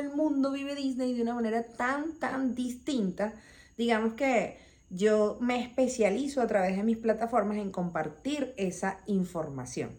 el 0.01 0.11
mundo 0.11 0.51
vive 0.51 0.75
Disney 0.75 1.15
de 1.15 1.23
una 1.23 1.35
manera 1.35 1.63
tan, 1.63 2.19
tan 2.19 2.57
distinta, 2.57 3.35
digamos 3.79 4.15
que 4.15 4.59
yo 4.91 5.39
me 5.41 5.63
especializo 5.63 6.41
a 6.43 6.49
través 6.49 6.77
de 6.77 6.83
mis 6.83 6.97
plataformas 6.97 7.59
en 7.59 7.71
compartir 7.71 8.53
esa 8.57 8.99
información. 9.07 9.91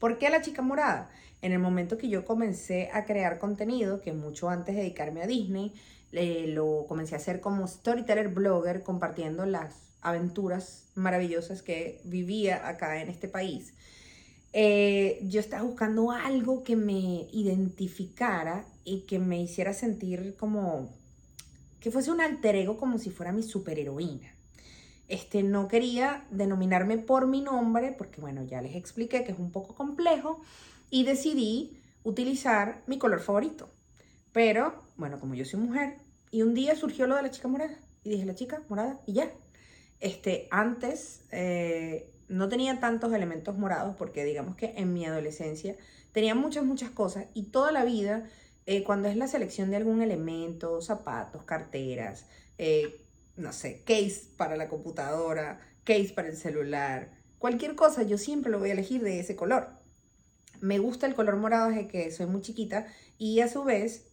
¿Por 0.00 0.18
qué 0.18 0.30
la 0.30 0.42
chica 0.42 0.62
morada? 0.62 1.10
En 1.42 1.52
el 1.52 1.60
momento 1.60 1.96
que 1.96 2.08
yo 2.08 2.24
comencé 2.24 2.90
a 2.92 3.04
crear 3.04 3.38
contenido, 3.38 4.00
que 4.00 4.12
mucho 4.12 4.50
antes 4.50 4.74
de 4.74 4.80
dedicarme 4.80 5.22
a 5.22 5.28
Disney, 5.28 5.72
eh, 6.10 6.46
lo 6.48 6.86
comencé 6.88 7.14
a 7.14 7.18
hacer 7.18 7.40
como 7.40 7.68
storyteller 7.68 8.30
blogger 8.30 8.82
compartiendo 8.82 9.46
las 9.46 9.87
aventuras 10.00 10.84
maravillosas 10.94 11.62
que 11.62 12.00
vivía 12.04 12.68
acá 12.68 13.00
en 13.00 13.08
este 13.08 13.28
país. 13.28 13.74
Eh, 14.52 15.20
yo 15.22 15.40
estaba 15.40 15.62
buscando 15.62 16.10
algo 16.10 16.64
que 16.64 16.76
me 16.76 17.26
identificara 17.32 18.64
y 18.84 19.02
que 19.02 19.18
me 19.18 19.40
hiciera 19.40 19.72
sentir 19.74 20.36
como 20.38 20.88
que 21.80 21.90
fuese 21.90 22.10
un 22.10 22.20
alter 22.20 22.56
ego 22.56 22.78
como 22.78 22.98
si 22.98 23.10
fuera 23.10 23.32
mi 23.32 23.42
superheroína. 23.42 24.34
Este, 25.08 25.42
no 25.42 25.68
quería 25.68 26.26
denominarme 26.30 26.98
por 26.98 27.26
mi 27.26 27.40
nombre 27.40 27.94
porque, 27.96 28.20
bueno, 28.20 28.44
ya 28.44 28.60
les 28.60 28.74
expliqué 28.76 29.24
que 29.24 29.32
es 29.32 29.38
un 29.38 29.52
poco 29.52 29.74
complejo 29.74 30.40
y 30.90 31.04
decidí 31.04 31.78
utilizar 32.02 32.82
mi 32.86 32.98
color 32.98 33.20
favorito. 33.20 33.70
Pero, 34.32 34.74
bueno, 34.96 35.18
como 35.18 35.34
yo 35.34 35.44
soy 35.44 35.60
mujer, 35.60 35.96
y 36.30 36.42
un 36.42 36.54
día 36.54 36.76
surgió 36.76 37.06
lo 37.06 37.16
de 37.16 37.22
la 37.22 37.30
chica 37.30 37.48
morada, 37.48 37.78
y 38.04 38.10
dije 38.10 38.26
la 38.26 38.34
chica 38.34 38.62
morada, 38.68 39.00
y 39.06 39.14
ya. 39.14 39.30
Este, 40.00 40.46
antes 40.50 41.22
eh, 41.32 42.12
no 42.28 42.48
tenía 42.48 42.78
tantos 42.78 43.12
elementos 43.12 43.58
morados 43.58 43.96
porque 43.96 44.24
digamos 44.24 44.54
que 44.54 44.74
en 44.76 44.92
mi 44.92 45.04
adolescencia 45.04 45.76
tenía 46.12 46.34
muchas, 46.34 46.64
muchas 46.64 46.90
cosas 46.90 47.26
y 47.34 47.44
toda 47.44 47.72
la 47.72 47.84
vida, 47.84 48.28
eh, 48.66 48.84
cuando 48.84 49.08
es 49.08 49.16
la 49.16 49.26
selección 49.26 49.70
de 49.70 49.76
algún 49.76 50.02
elemento, 50.02 50.80
zapatos, 50.82 51.42
carteras, 51.44 52.26
eh, 52.58 53.04
no 53.36 53.52
sé, 53.52 53.82
case 53.84 54.28
para 54.36 54.56
la 54.56 54.68
computadora, 54.68 55.58
case 55.84 56.12
para 56.14 56.28
el 56.28 56.36
celular, 56.36 57.10
cualquier 57.38 57.74
cosa, 57.74 58.02
yo 58.02 58.18
siempre 58.18 58.52
lo 58.52 58.58
voy 58.58 58.70
a 58.70 58.74
elegir 58.74 59.02
de 59.02 59.20
ese 59.20 59.36
color. 59.36 59.68
Me 60.60 60.78
gusta 60.78 61.06
el 61.06 61.14
color 61.14 61.36
morado 61.36 61.68
desde 61.70 61.86
que 61.86 62.10
soy 62.10 62.26
muy 62.26 62.40
chiquita 62.40 62.86
y 63.16 63.40
a 63.40 63.48
su 63.48 63.62
vez 63.62 64.08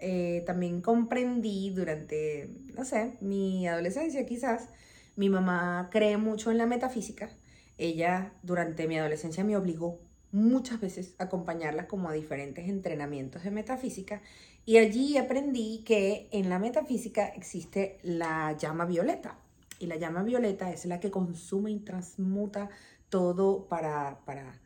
también 0.46 0.82
comprendí 0.82 1.72
durante, 1.72 2.52
no 2.76 2.86
sé, 2.86 3.18
mi 3.20 3.68
adolescencia 3.68 4.28
quizás, 4.28 4.70
mi 5.16 5.30
mamá 5.30 5.90
cree 5.92 6.18
mucho 6.18 6.52
en 6.52 6.58
la 6.58 6.66
metafísica. 6.66 7.30
Ella 7.78 8.34
durante 8.44 8.88
mi 8.88 8.98
adolescencia 8.98 9.44
me 9.44 9.58
obligó 9.58 10.00
muchas 10.32 10.82
veces 10.82 11.16
a 11.18 11.26
acompañarla 11.26 11.88
como 11.88 12.10
a 12.10 12.14
diferentes 12.14 12.68
entrenamientos 12.68 13.44
de 13.44 13.52
metafísica 13.52 14.22
y 14.66 14.78
allí 14.78 15.18
aprendí 15.18 15.84
que 15.86 16.28
en 16.32 16.50
la 16.50 16.60
metafísica 16.60 17.28
existe 17.28 18.00
la 18.04 18.58
llama 18.58 18.86
violeta 18.86 19.38
y 19.80 19.88
la 19.88 19.96
llama 19.96 20.24
violeta 20.24 20.72
es 20.72 20.86
la 20.86 21.00
que 21.00 21.12
consume 21.12 21.72
y 21.72 21.80
transmuta 21.80 22.70
todo 23.10 23.68
para, 23.68 24.20
para 24.26 24.60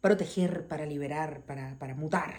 proteger, 0.00 0.66
para 0.66 0.86
liberar, 0.86 1.42
para, 1.46 1.78
para 1.78 1.94
mutar. 1.94 2.34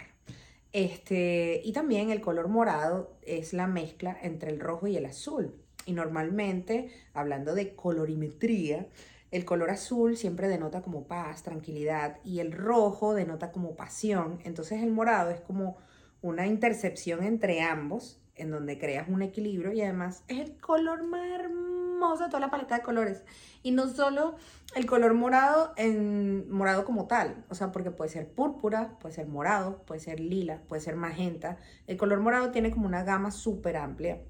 Este, 0.72 1.62
y 1.64 1.72
también 1.72 2.10
el 2.10 2.20
color 2.20 2.48
morado 2.48 3.16
es 3.22 3.52
la 3.52 3.66
mezcla 3.66 4.16
entre 4.20 4.50
el 4.50 4.60
rojo 4.60 4.88
y 4.88 4.96
el 4.96 5.06
azul. 5.06 5.63
Y 5.86 5.92
normalmente, 5.92 6.90
hablando 7.12 7.54
de 7.54 7.74
colorimetría, 7.74 8.88
el 9.34 9.44
color 9.44 9.70
azul 9.70 10.16
siempre 10.16 10.46
denota 10.46 10.80
como 10.80 11.08
paz, 11.08 11.42
tranquilidad 11.42 12.18
y 12.22 12.38
el 12.38 12.52
rojo 12.52 13.14
denota 13.14 13.50
como 13.50 13.74
pasión. 13.74 14.38
Entonces 14.44 14.80
el 14.80 14.92
morado 14.92 15.30
es 15.30 15.40
como 15.40 15.76
una 16.22 16.46
intercepción 16.46 17.24
entre 17.24 17.60
ambos 17.60 18.20
en 18.36 18.52
donde 18.52 18.78
creas 18.78 19.08
un 19.08 19.22
equilibrio 19.22 19.72
y 19.72 19.82
además 19.82 20.22
es 20.28 20.38
el 20.38 20.56
color 20.60 21.02
más 21.02 21.28
hermoso 21.28 22.24
de 22.24 22.28
toda 22.28 22.38
la 22.40 22.50
paleta 22.50 22.76
de 22.76 22.82
colores. 22.82 23.24
Y 23.64 23.72
no 23.72 23.88
solo 23.88 24.36
el 24.76 24.86
color 24.86 25.14
morado 25.14 25.72
en 25.76 26.48
morado 26.50 26.84
como 26.84 27.08
tal, 27.08 27.44
o 27.48 27.56
sea, 27.56 27.72
porque 27.72 27.90
puede 27.90 28.10
ser 28.10 28.32
púrpura, 28.32 28.98
puede 29.00 29.16
ser 29.16 29.26
morado, 29.26 29.82
puede 29.84 30.00
ser 30.00 30.20
lila, 30.20 30.62
puede 30.68 30.80
ser 30.80 30.94
magenta. 30.94 31.56
El 31.88 31.96
color 31.96 32.20
morado 32.20 32.52
tiene 32.52 32.70
como 32.70 32.86
una 32.86 33.02
gama 33.02 33.32
súper 33.32 33.76
amplia 33.76 34.20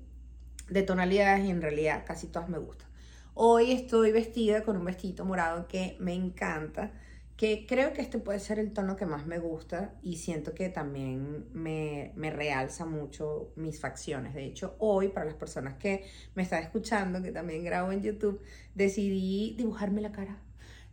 de 0.69 0.83
tonalidades 0.83 1.45
y 1.45 1.51
en 1.51 1.63
realidad 1.63 2.05
casi 2.07 2.29
todas 2.29 2.49
me 2.49 2.59
gustan. 2.59 2.89
Hoy 3.35 3.73
estoy 3.73 4.13
vestida 4.13 4.63
con 4.63 4.77
un 4.77 4.85
vestido 4.85 5.25
morado 5.25 5.67
que 5.67 5.97
me 5.99 6.15
encanta 6.15 6.93
que 7.37 7.67
creo 7.67 7.93
que 7.93 8.01
este 8.01 8.19
puede 8.19 8.39
ser 8.39 8.61
el 8.61 8.73
tono 8.73 8.95
que 8.95 9.07
más 9.07 9.27
me 9.27 9.41
gusta 9.41 9.95
y 10.03 10.19
siento 10.19 10.55
que 10.55 10.69
también 10.69 11.49
me, 11.53 12.13
me, 12.15 12.31
realza 12.31 12.87
mucho 12.87 13.53
mis 13.57 13.81
facciones. 13.81 14.35
De 14.35 14.45
hecho, 14.45 14.77
hoy, 14.79 15.09
para 15.09 15.27
las 15.27 15.35
personas 15.35 15.75
que 15.75 16.05
me 16.37 16.45
están 16.45 16.63
escuchando, 16.63 17.23
que 17.23 17.33
también 17.33 17.65
grabo 17.65 17.91
en 17.91 18.03
YouTube, 18.03 18.41
decidí 18.77 19.57
dibujarme 19.59 20.01
la 20.01 20.13
cara 20.13 20.44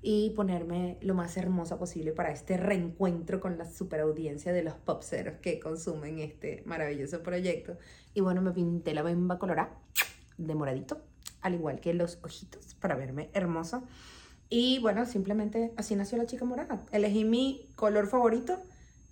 y 0.01 0.31
ponerme 0.31 0.97
lo 1.01 1.13
más 1.13 1.37
hermosa 1.37 1.77
posible 1.77 2.11
para 2.11 2.31
este 2.31 2.57
reencuentro 2.57 3.39
con 3.39 3.57
la 3.57 3.69
super 3.69 3.99
audiencia 3.99 4.51
de 4.51 4.63
los 4.63 4.73
popseros 4.73 5.35
que 5.41 5.59
consumen 5.59 6.19
este 6.19 6.63
maravilloso 6.65 7.21
proyecto. 7.21 7.77
Y 8.13 8.21
bueno, 8.21 8.41
me 8.41 8.51
pinté 8.51 8.93
la 8.93 9.03
bemba 9.03 9.37
colorada 9.37 9.77
de 10.37 10.55
moradito, 10.55 11.01
al 11.41 11.53
igual 11.53 11.79
que 11.79 11.93
los 11.93 12.17
ojitos, 12.23 12.73
para 12.75 12.95
verme 12.95 13.29
hermosa. 13.33 13.83
Y 14.49 14.79
bueno, 14.79 15.05
simplemente 15.05 15.71
así 15.77 15.95
nació 15.95 16.17
la 16.17 16.25
chica 16.25 16.45
morada. 16.45 16.83
Elegí 16.91 17.23
mi 17.23 17.69
color 17.75 18.07
favorito 18.07 18.57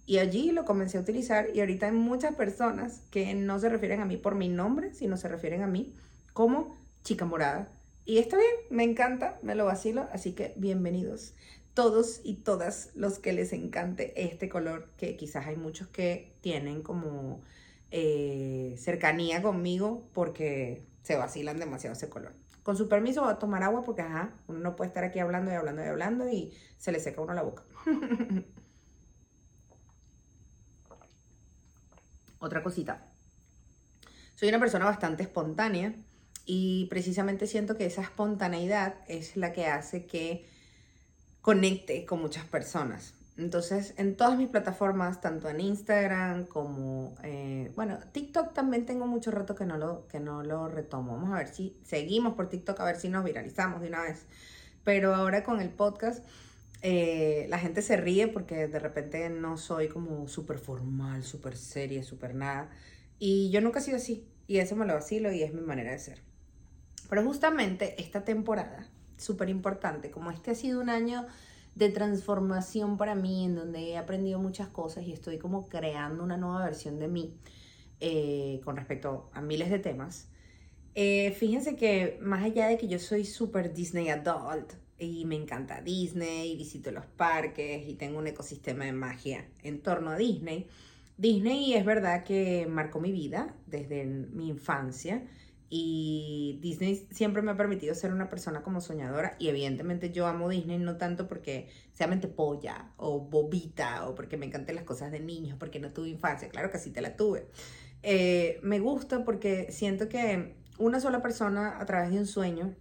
y 0.07 0.17
allí 0.17 0.51
lo 0.51 0.65
comencé 0.65 0.97
a 0.97 1.01
utilizar 1.01 1.49
y 1.53 1.59
ahorita 1.59 1.85
hay 1.85 1.91
muchas 1.91 2.33
personas 2.33 3.01
que 3.11 3.35
no 3.35 3.59
se 3.59 3.69
refieren 3.69 4.01
a 4.01 4.05
mí 4.05 4.17
por 4.17 4.33
mi 4.33 4.49
nombre, 4.49 4.93
sino 4.95 5.17
se 5.17 5.27
refieren 5.27 5.61
a 5.61 5.67
mí 5.67 5.93
como 6.33 6.75
chica 7.03 7.25
morada. 7.25 7.69
Y 8.09 8.17
está 8.17 8.37
bien, 8.37 8.49
me 8.71 8.83
encanta, 8.83 9.37
me 9.43 9.53
lo 9.53 9.65
vacilo, 9.65 10.09
así 10.11 10.31
que 10.33 10.55
bienvenidos 10.57 11.35
todos 11.75 12.21
y 12.23 12.37
todas 12.37 12.89
los 12.95 13.19
que 13.19 13.33
les 13.33 13.53
encante 13.53 14.19
este 14.19 14.49
color, 14.49 14.89
que 14.97 15.15
quizás 15.15 15.45
hay 15.45 15.57
muchos 15.57 15.89
que 15.89 16.33
tienen 16.41 16.81
como 16.81 17.43
eh, 17.91 18.73
cercanía 18.79 19.43
conmigo 19.43 20.09
porque 20.11 20.87
se 21.03 21.17
vacilan 21.17 21.59
demasiado 21.59 21.95
ese 21.95 22.09
color. 22.09 22.33
Con 22.63 22.75
su 22.75 22.89
permiso 22.89 23.21
voy 23.21 23.31
a 23.31 23.37
tomar 23.37 23.61
agua 23.61 23.83
porque, 23.83 24.01
ajá, 24.01 24.33
uno 24.47 24.57
no 24.57 24.75
puede 24.75 24.87
estar 24.87 25.03
aquí 25.03 25.19
hablando 25.19 25.51
y 25.51 25.53
hablando 25.53 25.83
y 25.83 25.87
hablando 25.87 26.27
y 26.27 26.51
se 26.79 26.91
le 26.91 26.99
seca 26.99 27.21
uno 27.21 27.35
la 27.35 27.43
boca. 27.43 27.61
Otra 32.39 32.63
cosita. 32.63 33.05
Soy 34.33 34.49
una 34.49 34.57
persona 34.57 34.85
bastante 34.85 35.21
espontánea 35.21 35.93
y 36.51 36.87
precisamente 36.87 37.45
siento 37.45 37.77
que 37.77 37.85
esa 37.85 38.01
espontaneidad 38.01 38.95
es 39.07 39.37
la 39.37 39.53
que 39.53 39.67
hace 39.67 40.07
que 40.07 40.47
conecte 41.41 42.07
con 42.07 42.21
muchas 42.21 42.43
personas. 42.43 43.13
Entonces, 43.37 43.93
en 43.97 44.15
todas 44.15 44.35
mis 44.35 44.49
plataformas, 44.49 45.21
tanto 45.21 45.47
en 45.47 45.59
Instagram 45.59 46.47
como, 46.47 47.13
eh, 47.21 47.71
bueno, 47.75 47.99
TikTok 48.13 48.51
también 48.55 48.87
tengo 48.87 49.05
mucho 49.05 49.29
rato 49.29 49.53
que 49.53 49.65
no, 49.65 49.77
lo, 49.77 50.07
que 50.07 50.19
no 50.19 50.41
lo 50.41 50.67
retomo. 50.67 51.17
Vamos 51.17 51.31
a 51.31 51.37
ver 51.37 51.49
si 51.49 51.77
seguimos 51.83 52.33
por 52.33 52.49
TikTok, 52.49 52.79
a 52.79 52.85
ver 52.85 52.95
si 52.95 53.09
nos 53.09 53.23
viralizamos 53.23 53.79
de 53.81 53.89
una 53.89 54.01
vez. 54.01 54.25
Pero 54.83 55.13
ahora 55.13 55.43
con 55.43 55.61
el 55.61 55.69
podcast, 55.69 56.25
eh, 56.81 57.45
la 57.49 57.59
gente 57.59 57.83
se 57.83 57.95
ríe 57.95 58.27
porque 58.27 58.67
de 58.67 58.79
repente 58.79 59.29
no 59.29 59.57
soy 59.57 59.87
como 59.87 60.27
súper 60.27 60.57
formal, 60.57 61.23
súper 61.23 61.55
seria, 61.57 62.01
súper 62.01 62.33
nada. 62.33 62.71
Y 63.19 63.51
yo 63.51 63.61
nunca 63.61 63.77
he 63.77 63.83
sido 63.83 63.97
así. 63.97 64.27
Y 64.47 64.57
eso 64.57 64.75
me 64.75 64.87
lo 64.87 64.95
vacilo 64.95 65.31
y 65.31 65.43
es 65.43 65.53
mi 65.53 65.61
manera 65.61 65.91
de 65.91 65.99
ser. 65.99 66.28
Pero 67.09 67.23
justamente 67.23 67.99
esta 67.99 68.23
temporada, 68.23 68.87
súper 69.17 69.49
importante, 69.49 70.11
como 70.11 70.31
este 70.31 70.51
ha 70.51 70.55
sido 70.55 70.79
un 70.79 70.89
año 70.89 71.25
de 71.75 71.89
transformación 71.89 72.97
para 72.97 73.15
mí, 73.15 73.45
en 73.45 73.55
donde 73.55 73.89
he 73.89 73.97
aprendido 73.97 74.39
muchas 74.39 74.67
cosas 74.67 75.05
y 75.05 75.13
estoy 75.13 75.37
como 75.37 75.67
creando 75.67 76.23
una 76.23 76.37
nueva 76.37 76.63
versión 76.63 76.99
de 76.99 77.07
mí 77.07 77.33
eh, 77.99 78.61
con 78.63 78.75
respecto 78.75 79.29
a 79.33 79.41
miles 79.41 79.69
de 79.69 79.79
temas. 79.79 80.27
Eh, 80.95 81.31
fíjense 81.31 81.75
que 81.75 82.17
más 82.21 82.43
allá 82.43 82.67
de 82.67 82.77
que 82.77 82.87
yo 82.87 82.99
soy 82.99 83.25
súper 83.25 83.73
Disney 83.73 84.09
adult 84.09 84.73
y 84.97 85.25
me 85.25 85.35
encanta 85.35 85.81
Disney 85.81 86.51
y 86.51 86.57
visito 86.57 86.91
los 86.91 87.05
parques 87.05 87.87
y 87.87 87.95
tengo 87.95 88.19
un 88.19 88.27
ecosistema 88.27 88.85
de 88.85 88.91
magia 88.91 89.45
en 89.63 89.81
torno 89.81 90.11
a 90.11 90.17
Disney, 90.17 90.67
Disney 91.19 91.73
es 91.73 91.83
verdad 91.83 92.23
que 92.23 92.65
marcó 92.65 93.01
mi 93.01 93.11
vida 93.11 93.53
desde 93.67 94.05
mi 94.05 94.47
infancia 94.47 95.21
y 95.69 96.57
Disney 96.61 97.07
siempre 97.11 97.43
me 97.43 97.51
ha 97.51 97.57
permitido 97.57 97.93
ser 97.93 98.11
una 98.11 98.29
persona 98.29 98.63
como 98.63 98.81
soñadora 98.81 99.35
y 99.37 99.49
evidentemente 99.49 100.11
yo 100.11 100.25
amo 100.25 100.49
Disney 100.49 100.79
no 100.79 100.97
tanto 100.97 101.27
porque 101.27 101.69
sea 101.93 102.07
mente 102.07 102.27
polla 102.27 102.91
o 102.97 103.19
bobita 103.19 104.07
o 104.07 104.15
porque 104.15 104.35
me 104.35 104.47
encanten 104.47 104.75
las 104.75 104.83
cosas 104.83 105.11
de 105.11 105.19
niños, 105.19 105.57
porque 105.59 105.79
no 105.79 105.93
tuve 105.93 106.09
infancia, 106.09 106.49
claro 106.49 106.71
que 106.71 106.79
sí 106.79 106.89
te 106.89 107.01
la 107.01 107.15
tuve. 107.15 107.47
Eh, 108.01 108.59
me 108.63 108.79
gusta 108.79 109.23
porque 109.23 109.71
siento 109.71 110.09
que 110.09 110.55
una 110.79 110.99
sola 110.99 111.21
persona 111.21 111.79
a 111.79 111.85
través 111.85 112.11
de 112.11 112.17
un 112.17 112.25
sueño 112.25 112.73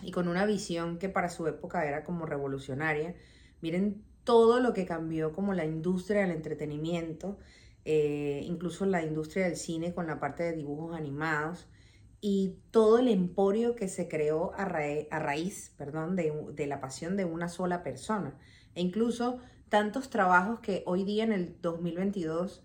y 0.00 0.10
con 0.10 0.28
una 0.28 0.46
visión 0.46 0.98
que 0.98 1.08
para 1.08 1.28
su 1.28 1.46
época 1.46 1.86
era 1.86 2.02
como 2.02 2.24
revolucionaria, 2.24 3.14
miren 3.60 4.02
todo 4.24 4.60
lo 4.60 4.72
que 4.72 4.86
cambió 4.86 5.32
como 5.32 5.52
la 5.52 5.64
industria 5.64 6.22
del 6.22 6.30
entretenimiento, 6.30 7.38
eh, 7.84 8.40
incluso 8.44 8.86
la 8.86 9.02
industria 9.02 9.44
del 9.46 9.56
cine 9.56 9.92
con 9.94 10.06
la 10.06 10.18
parte 10.18 10.42
de 10.44 10.52
dibujos 10.52 10.96
animados, 10.96 11.68
y 12.20 12.56
todo 12.70 12.98
el 12.98 13.08
emporio 13.08 13.76
que 13.76 13.88
se 13.88 14.08
creó 14.08 14.52
a, 14.56 14.64
raíz 14.64 15.72
perdón, 15.76 16.16
de, 16.16 16.66
la 16.66 16.80
pasión 16.80 17.16
de 17.16 17.24
una 17.24 17.48
sola 17.48 17.82
persona. 17.82 18.38
E 18.74 18.80
incluso 18.80 19.38
tantos 19.68 20.10
trabajos 20.10 20.60
que 20.60 20.82
hoy 20.86 21.04
día 21.04 21.24
en 21.24 21.32
el 21.32 21.56
2022 21.60 22.62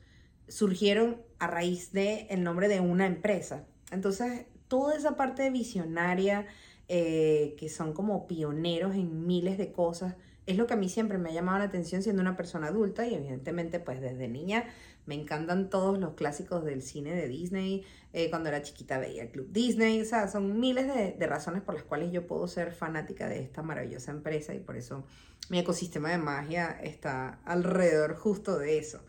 surgieron 0.48 1.22
a 1.40 1.48
raíz 1.48 1.92
del 1.92 2.28
el 2.30 2.44
nombre 2.44 2.68
de 2.68 2.80
una 2.80 3.06
empresa. 3.06 3.66
Entonces, 3.92 4.46
toda 4.68 4.96
esa 4.96 5.16
parte 5.16 5.50
visionaria, 5.50 6.46
eh, 6.88 7.56
que 7.58 7.70
son 7.70 7.94
como 7.94 8.28
pioneros 8.28 8.96
en 8.96 9.26
miles 9.26 9.58
de 9.58 9.72
cosas, 9.72 10.16
es 10.46 10.58
lo 10.58 10.68
que 10.68 10.74
a 10.74 10.78
mí 10.78 10.90
siempre 10.90 11.18
me 11.18 11.30
ha 11.30 11.34
llamado 11.34 11.60
la 11.60 11.66
atención 11.66 12.02
siendo 12.02 12.22
una 12.22 12.36
persona 12.36 12.68
adulta 12.68 13.06
y 13.06 13.14
evidentemente 13.14 13.80
pues 13.80 14.02
desde 14.02 14.28
niña 14.28 14.66
me 15.06 15.16
encantan 15.16 15.70
todos 15.70 16.00
los 16.00 16.14
clásicos 16.14 16.64
del 16.64 16.82
cine 16.82 17.14
de 17.14 17.28
Disney. 17.28 17.86
Eh, 18.14 18.30
cuando 18.30 18.50
era 18.50 18.62
chiquita 18.62 18.98
veía 18.98 19.24
el 19.24 19.32
Club 19.32 19.52
Disney. 19.52 20.02
O 20.02 20.06
sea, 20.06 20.28
son 20.28 20.60
miles 20.60 20.88
de, 20.88 21.14
de, 21.14 21.28
razones 21.28 21.62
por 21.62 21.76
las 21.76 21.84
cuales 21.84 22.12
yo 22.12 22.28
puedo 22.28 22.48
ser 22.48 22.72
fanática 22.72 23.28
de 23.28 23.42
esta 23.42 23.64
maravillosa 23.64 24.12
empresa 24.12 24.54
y 24.54 24.60
por 24.60 24.76
eso 24.76 25.06
mi 25.50 25.60
ecosistema 25.60 26.10
de 26.10 26.18
magia 26.18 26.80
está 26.84 27.40
alrededor 27.46 28.16
justo 28.16 28.58
de 28.58 28.78
eso. 28.78 29.02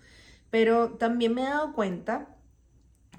Pero 0.51 0.93
también 0.95 1.35
me 1.35 1.43
he 1.43 1.47
dado 1.47 1.73
cuenta 1.73 2.37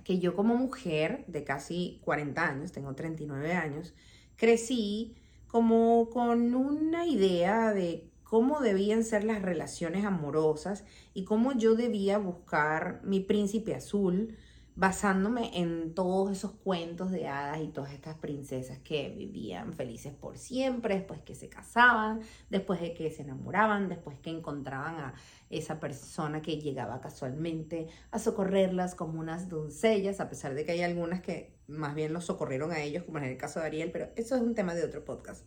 que 0.04 0.20
yo 0.20 0.36
como 0.36 0.56
mujer 0.56 1.26
de 1.28 1.44
casi 1.44 2.00
40 2.04 2.46
años, 2.46 2.72
tengo 2.72 2.94
39 2.94 3.54
años, 3.54 3.94
crecí 4.36 5.16
como 5.54 6.10
con 6.10 6.56
una 6.56 7.06
idea 7.06 7.74
de 7.74 8.10
cómo 8.24 8.60
debían 8.60 9.04
ser 9.04 9.24
las 9.24 9.44
relaciones 9.44 10.04
amorosas 10.04 10.84
y 11.14 11.26
cómo 11.26 11.52
yo 11.54 11.76
debía 11.76 12.18
buscar 12.18 13.02
mi 13.04 13.20
príncipe 13.20 13.76
azul 13.76 14.36
basándome 14.76 15.60
en 15.60 15.94
todos 15.94 16.32
esos 16.32 16.52
cuentos 16.52 17.12
de 17.12 17.28
hadas 17.28 17.62
y 17.62 17.68
todas 17.68 17.94
estas 17.94 18.18
princesas 18.18 18.80
que 18.80 19.10
vivían 19.16 19.74
felices 19.74 20.14
por 20.14 20.38
siempre, 20.38 20.96
después 20.96 21.22
que 21.22 21.36
se 21.36 21.48
casaban, 21.48 22.22
después 22.50 22.82
de 22.82 22.94
que 22.94 23.12
se 23.12 23.22
enamoraban, 23.22 23.88
después 23.88 24.18
que 24.20 24.32
encontraban 24.32 24.96
a 24.96 25.14
esa 25.50 25.80
persona 25.80 26.42
que 26.42 26.60
llegaba 26.60 27.02
casualmente 27.02 27.88
a 28.10 28.18
socorrerlas 28.18 28.96
como 28.96 29.20
unas 29.20 29.48
doncellas, 29.48 30.20
a 30.20 30.30
pesar 30.30 30.56
de 30.56 30.66
que 30.66 30.72
hay 30.72 30.82
algunas 30.82 31.22
que 31.22 31.54
más 31.68 31.94
bien 31.94 32.12
los 32.12 32.26
socorrieron 32.26 32.72
a 32.72 32.82
ellos, 32.82 33.04
como 33.04 33.20
en 33.20 33.26
el 33.26 33.38
caso 33.38 33.60
de 33.60 33.68
Ariel, 33.68 33.92
pero 33.92 34.10
eso 34.16 34.36
es 34.36 34.42
un 34.42 34.56
tema 34.56 34.74
de 34.74 34.84
otro 34.84 35.06
podcast. 35.06 35.46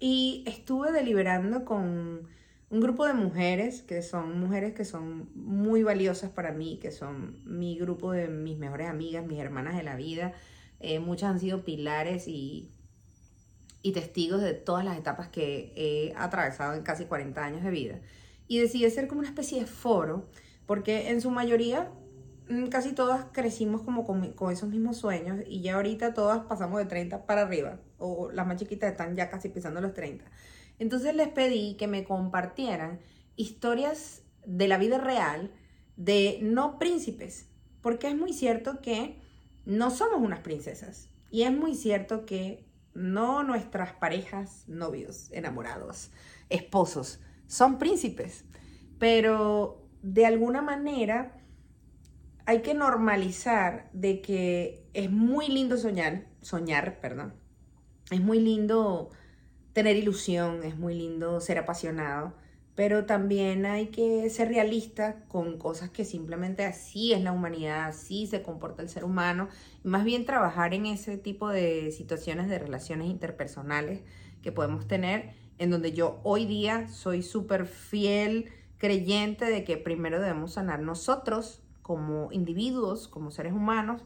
Y 0.00 0.42
estuve 0.46 0.90
deliberando 0.90 1.64
con 1.64 2.28
un 2.74 2.80
grupo 2.80 3.06
de 3.06 3.14
mujeres 3.14 3.82
que 3.82 4.02
son 4.02 4.40
mujeres 4.40 4.74
que 4.74 4.84
son 4.84 5.30
muy 5.36 5.84
valiosas 5.84 6.30
para 6.30 6.50
mí, 6.50 6.80
que 6.82 6.90
son 6.90 7.38
mi 7.44 7.78
grupo 7.78 8.10
de 8.10 8.26
mis 8.26 8.58
mejores 8.58 8.88
amigas, 8.88 9.24
mis 9.24 9.38
hermanas 9.38 9.76
de 9.76 9.84
la 9.84 9.94
vida. 9.94 10.32
Eh, 10.80 10.98
muchas 10.98 11.30
han 11.30 11.38
sido 11.38 11.62
pilares 11.64 12.26
y, 12.26 12.72
y 13.80 13.92
testigos 13.92 14.42
de 14.42 14.54
todas 14.54 14.84
las 14.84 14.98
etapas 14.98 15.28
que 15.28 15.72
he 15.76 16.14
atravesado 16.16 16.74
en 16.74 16.82
casi 16.82 17.04
40 17.04 17.44
años 17.44 17.62
de 17.62 17.70
vida. 17.70 18.00
Y 18.48 18.58
decidí 18.58 18.90
ser 18.90 19.06
como 19.06 19.20
una 19.20 19.28
especie 19.28 19.60
de 19.60 19.66
foro, 19.66 20.28
porque 20.66 21.10
en 21.10 21.20
su 21.20 21.30
mayoría 21.30 21.92
mm, 22.48 22.66
casi 22.70 22.92
todas 22.92 23.26
crecimos 23.30 23.82
como 23.82 24.04
con, 24.04 24.32
con, 24.32 24.52
esos 24.52 24.68
mismos 24.68 24.96
sueños 24.96 25.38
y 25.46 25.60
ya 25.60 25.76
ahorita 25.76 26.12
todas 26.12 26.40
pasamos 26.46 26.80
de 26.80 26.86
30 26.86 27.24
para 27.24 27.42
arriba, 27.42 27.78
o 27.98 28.32
las 28.32 28.48
más 28.48 28.56
chiquitas 28.56 28.90
están 28.90 29.14
ya 29.14 29.30
casi 29.30 29.48
pisando 29.48 29.80
los 29.80 29.94
30. 29.94 30.24
Entonces 30.78 31.14
les 31.14 31.28
pedí 31.28 31.76
que 31.76 31.86
me 31.86 32.04
compartieran 32.04 33.00
historias 33.36 34.22
de 34.46 34.68
la 34.68 34.78
vida 34.78 34.98
real 34.98 35.50
de 35.96 36.38
no 36.42 36.78
príncipes, 36.78 37.48
porque 37.80 38.08
es 38.08 38.16
muy 38.16 38.32
cierto 38.32 38.80
que 38.80 39.20
no 39.64 39.90
somos 39.90 40.20
unas 40.20 40.40
princesas 40.40 41.08
y 41.30 41.42
es 41.42 41.52
muy 41.52 41.74
cierto 41.74 42.26
que 42.26 42.64
no 42.94 43.42
nuestras 43.42 43.92
parejas, 43.92 44.64
novios, 44.68 45.30
enamorados, 45.32 46.10
esposos, 46.48 47.20
son 47.46 47.78
príncipes, 47.78 48.44
pero 48.98 49.84
de 50.02 50.26
alguna 50.26 50.62
manera 50.62 51.36
hay 52.46 52.62
que 52.62 52.74
normalizar 52.74 53.88
de 53.92 54.20
que 54.20 54.86
es 54.92 55.10
muy 55.10 55.48
lindo 55.48 55.76
soñar, 55.76 56.26
soñar, 56.40 57.00
perdón, 57.00 57.34
es 58.10 58.20
muy 58.20 58.38
lindo 58.38 59.10
tener 59.74 59.96
ilusión, 59.96 60.62
es 60.62 60.78
muy 60.78 60.94
lindo 60.94 61.40
ser 61.40 61.58
apasionado, 61.58 62.32
pero 62.74 63.04
también 63.04 63.66
hay 63.66 63.88
que 63.88 64.30
ser 64.30 64.48
realista 64.48 65.16
con 65.28 65.58
cosas 65.58 65.90
que 65.90 66.04
simplemente 66.04 66.64
así 66.64 67.12
es 67.12 67.20
la 67.20 67.32
humanidad, 67.32 67.88
así 67.88 68.26
se 68.26 68.42
comporta 68.42 68.82
el 68.82 68.88
ser 68.88 69.04
humano, 69.04 69.48
y 69.84 69.88
más 69.88 70.04
bien 70.04 70.24
trabajar 70.24 70.74
en 70.74 70.86
ese 70.86 71.18
tipo 71.18 71.48
de 71.50 71.92
situaciones 71.92 72.48
de 72.48 72.58
relaciones 72.58 73.08
interpersonales 73.08 74.00
que 74.42 74.52
podemos 74.52 74.88
tener, 74.88 75.34
en 75.58 75.70
donde 75.70 75.92
yo 75.92 76.20
hoy 76.22 76.46
día 76.46 76.88
soy 76.88 77.22
súper 77.22 77.66
fiel 77.66 78.50
creyente 78.78 79.44
de 79.44 79.64
que 79.64 79.76
primero 79.76 80.20
debemos 80.20 80.54
sanar 80.54 80.80
nosotros 80.80 81.60
como 81.82 82.30
individuos, 82.32 83.08
como 83.08 83.30
seres 83.30 83.52
humanos, 83.52 84.02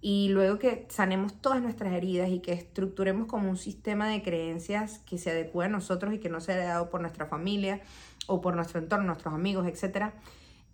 y 0.00 0.28
luego 0.28 0.58
que 0.58 0.86
sanemos 0.90 1.40
todas 1.40 1.62
nuestras 1.62 1.92
heridas 1.92 2.30
y 2.30 2.40
que 2.40 2.52
estructuremos 2.52 3.26
como 3.26 3.48
un 3.48 3.56
sistema 3.56 4.08
de 4.08 4.22
creencias 4.22 4.98
que 5.00 5.18
se 5.18 5.30
adecue 5.30 5.64
a 5.64 5.68
nosotros 5.68 6.14
y 6.14 6.18
que 6.18 6.28
no 6.28 6.40
sea 6.40 6.56
dado 6.56 6.90
por 6.90 7.00
nuestra 7.00 7.26
familia 7.26 7.80
o 8.26 8.40
por 8.40 8.54
nuestro 8.54 8.80
entorno, 8.80 9.06
nuestros 9.06 9.34
amigos, 9.34 9.66
etc. 9.66 10.12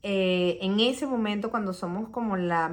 Eh, 0.02 0.58
en 0.60 0.80
ese 0.80 1.06
momento, 1.06 1.50
cuando 1.50 1.72
somos 1.72 2.08
como 2.08 2.36
la 2.36 2.70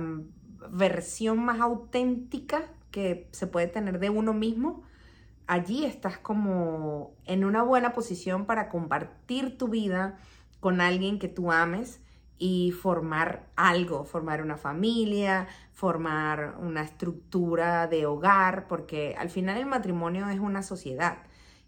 versión 0.71 1.39
más 1.39 1.59
auténtica 1.59 2.63
que 2.91 3.27
se 3.31 3.47
puede 3.47 3.67
tener 3.67 3.99
de 3.99 4.09
uno 4.09 4.33
mismo, 4.33 4.83
allí 5.47 5.85
estás 5.85 6.17
como 6.17 7.13
en 7.25 7.45
una 7.45 7.63
buena 7.63 7.93
posición 7.93 8.45
para 8.45 8.69
compartir 8.69 9.57
tu 9.57 9.67
vida 9.67 10.17
con 10.59 10.81
alguien 10.81 11.19
que 11.19 11.27
tú 11.27 11.51
ames 11.51 12.01
y 12.39 12.71
formar 12.71 13.49
algo, 13.57 14.05
formar 14.05 14.41
una 14.41 14.57
familia, 14.57 15.47
formar 15.73 16.55
una 16.59 16.81
estructura 16.81 17.87
de 17.87 18.05
hogar, 18.05 18.67
porque 18.67 19.15
al 19.17 19.29
final 19.29 19.57
el 19.57 19.65
matrimonio 19.65 20.27
es 20.29 20.39
una 20.39 20.63
sociedad. 20.63 21.19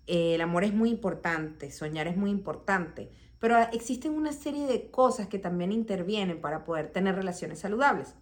el 0.08 0.42
amor 0.42 0.64
es 0.64 0.74
muy 0.74 0.90
importante, 0.90 1.72
soñar 1.72 2.08
es 2.08 2.18
muy 2.18 2.32
importante, 2.32 3.12
pero 3.40 3.58
existen 3.72 4.14
una 4.14 4.34
serie 4.34 4.66
de 4.66 4.90
cosas 4.90 5.28
que 5.28 5.40
también 5.40 5.72
intervienen 5.72 6.42
para 6.42 6.64
poder 6.64 6.92
tener 6.92 7.16
relaciones 7.16 7.60
saludables. 7.60 8.16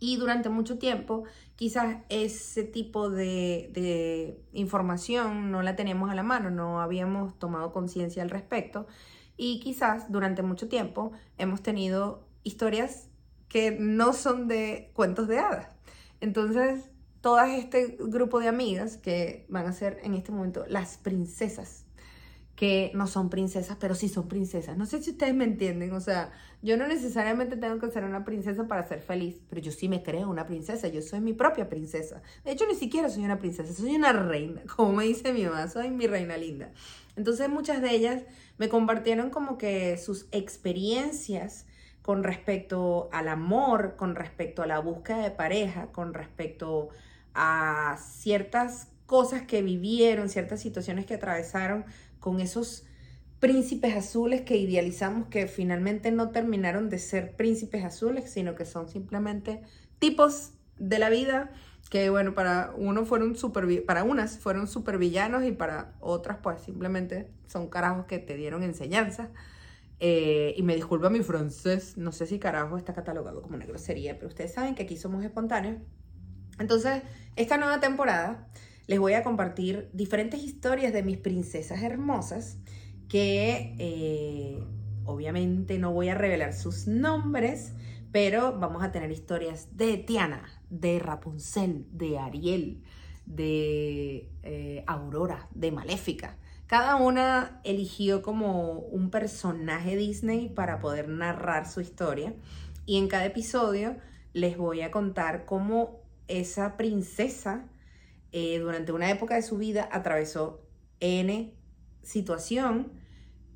Y 0.00 0.16
durante 0.16 0.48
mucho 0.50 0.78
tiempo, 0.78 1.24
quizás 1.56 1.98
ese 2.08 2.64
tipo 2.64 3.10
de, 3.10 3.70
de 3.72 4.40
información 4.52 5.50
no 5.50 5.62
la 5.62 5.76
teníamos 5.76 6.10
a 6.10 6.14
la 6.14 6.22
mano, 6.22 6.50
no 6.50 6.80
habíamos 6.80 7.38
tomado 7.38 7.72
conciencia 7.72 8.22
al 8.22 8.30
respecto. 8.30 8.86
Y 9.36 9.60
quizás 9.60 10.10
durante 10.10 10.42
mucho 10.42 10.68
tiempo 10.68 11.12
hemos 11.38 11.62
tenido 11.62 12.26
historias 12.42 13.08
que 13.48 13.72
no 13.72 14.12
son 14.12 14.48
de 14.48 14.90
cuentos 14.94 15.28
de 15.28 15.38
hadas. 15.38 15.74
Entonces, 16.20 16.90
todo 17.20 17.40
este 17.40 17.96
grupo 17.98 18.38
de 18.40 18.48
amigas 18.48 18.96
que 18.96 19.46
van 19.48 19.66
a 19.66 19.72
ser 19.72 19.98
en 20.02 20.14
este 20.14 20.30
momento 20.30 20.64
las 20.68 20.98
princesas, 20.98 21.83
que 22.56 22.92
no 22.94 23.06
son 23.08 23.30
princesas, 23.30 23.76
pero 23.80 23.94
sí 23.94 24.08
son 24.08 24.28
princesas. 24.28 24.76
No 24.76 24.86
sé 24.86 25.02
si 25.02 25.10
ustedes 25.10 25.34
me 25.34 25.44
entienden, 25.44 25.92
o 25.92 26.00
sea, 26.00 26.30
yo 26.62 26.76
no 26.76 26.86
necesariamente 26.86 27.56
tengo 27.56 27.78
que 27.80 27.90
ser 27.90 28.04
una 28.04 28.24
princesa 28.24 28.68
para 28.68 28.86
ser 28.86 29.00
feliz, 29.00 29.40
pero 29.48 29.60
yo 29.60 29.72
sí 29.72 29.88
me 29.88 30.02
creo 30.02 30.30
una 30.30 30.46
princesa, 30.46 30.86
yo 30.88 31.02
soy 31.02 31.20
mi 31.20 31.32
propia 31.32 31.68
princesa. 31.68 32.22
De 32.44 32.52
hecho, 32.52 32.66
ni 32.66 32.74
siquiera 32.74 33.08
soy 33.08 33.24
una 33.24 33.38
princesa, 33.38 33.72
soy 33.74 33.96
una 33.96 34.12
reina, 34.12 34.62
como 34.76 34.92
me 34.92 35.04
dice 35.04 35.32
mi 35.32 35.44
mamá, 35.44 35.68
soy 35.68 35.90
mi 35.90 36.06
reina 36.06 36.36
linda. 36.36 36.70
Entonces, 37.16 37.48
muchas 37.48 37.82
de 37.82 37.90
ellas 37.90 38.22
me 38.58 38.68
compartieron 38.68 39.30
como 39.30 39.58
que 39.58 39.96
sus 39.98 40.26
experiencias 40.30 41.66
con 42.02 42.22
respecto 42.22 43.08
al 43.12 43.28
amor, 43.28 43.96
con 43.96 44.14
respecto 44.14 44.62
a 44.62 44.66
la 44.66 44.78
búsqueda 44.78 45.18
de 45.18 45.30
pareja, 45.30 45.86
con 45.86 46.14
respecto 46.14 46.90
a 47.34 47.96
ciertas 47.98 48.88
cosas 49.14 49.42
que 49.42 49.62
vivieron, 49.62 50.28
ciertas 50.28 50.60
situaciones 50.60 51.06
que 51.06 51.14
atravesaron 51.14 51.84
con 52.18 52.40
esos 52.40 52.84
príncipes 53.38 53.94
azules 53.94 54.40
que 54.40 54.56
idealizamos 54.56 55.28
que 55.28 55.46
finalmente 55.46 56.10
no 56.10 56.32
terminaron 56.32 56.90
de 56.90 56.98
ser 56.98 57.36
príncipes 57.36 57.84
azules, 57.84 58.28
sino 58.28 58.56
que 58.56 58.64
son 58.64 58.88
simplemente 58.88 59.62
tipos 60.00 60.54
de 60.78 60.98
la 60.98 61.10
vida 61.10 61.52
que 61.90 62.10
bueno, 62.10 62.34
para 62.34 62.72
uno 62.76 63.06
fueron 63.06 63.36
super, 63.36 63.84
para 63.84 64.02
unas 64.02 64.36
fueron 64.36 64.66
super 64.66 64.98
villanos 64.98 65.44
y 65.44 65.52
para 65.52 65.94
otras 66.00 66.38
pues 66.42 66.60
simplemente 66.62 67.30
son 67.46 67.68
carajos 67.68 68.06
que 68.06 68.18
te 68.18 68.34
dieron 68.34 68.64
enseñanza. 68.64 69.30
Eh, 70.00 70.54
y 70.56 70.64
me 70.64 70.74
disculpa 70.74 71.08
mi 71.08 71.22
francés, 71.22 71.96
no 71.96 72.10
sé 72.10 72.26
si 72.26 72.40
carajo 72.40 72.78
está 72.78 72.94
catalogado 72.94 73.42
como 73.42 73.54
una 73.54 73.64
grosería, 73.64 74.16
pero 74.16 74.26
ustedes 74.26 74.52
saben 74.52 74.74
que 74.74 74.82
aquí 74.82 74.96
somos 74.96 75.24
espontáneos. 75.24 75.76
Entonces, 76.58 77.04
esta 77.36 77.58
nueva 77.58 77.78
temporada 77.78 78.48
les 78.86 78.98
voy 78.98 79.14
a 79.14 79.22
compartir 79.22 79.88
diferentes 79.92 80.42
historias 80.42 80.92
de 80.92 81.02
mis 81.02 81.16
princesas 81.16 81.82
hermosas 81.82 82.58
que 83.08 83.74
eh, 83.78 84.62
obviamente 85.04 85.78
no 85.78 85.92
voy 85.92 86.08
a 86.08 86.14
revelar 86.14 86.52
sus 86.52 86.86
nombres, 86.86 87.72
pero 88.12 88.58
vamos 88.58 88.82
a 88.82 88.92
tener 88.92 89.10
historias 89.10 89.76
de 89.76 89.96
Tiana, 89.98 90.44
de 90.70 90.98
Rapunzel, 90.98 91.86
de 91.92 92.18
Ariel, 92.18 92.82
de 93.26 94.30
eh, 94.42 94.84
Aurora, 94.86 95.48
de 95.54 95.72
Maléfica. 95.72 96.36
Cada 96.66 96.96
una 96.96 97.60
eligió 97.64 98.22
como 98.22 98.78
un 98.78 99.10
personaje 99.10 99.96
Disney 99.96 100.48
para 100.48 100.78
poder 100.78 101.08
narrar 101.08 101.70
su 101.70 101.80
historia 101.80 102.34
y 102.86 102.98
en 102.98 103.08
cada 103.08 103.26
episodio 103.26 103.96
les 104.32 104.56
voy 104.56 104.80
a 104.80 104.90
contar 104.90 105.44
cómo 105.44 106.00
esa 106.26 106.76
princesa 106.76 107.66
eh, 108.36 108.58
durante 108.58 108.90
una 108.90 109.08
época 109.10 109.36
de 109.36 109.42
su 109.42 109.58
vida 109.58 109.88
atravesó 109.92 110.66
N 110.98 111.54
situación, 112.02 112.90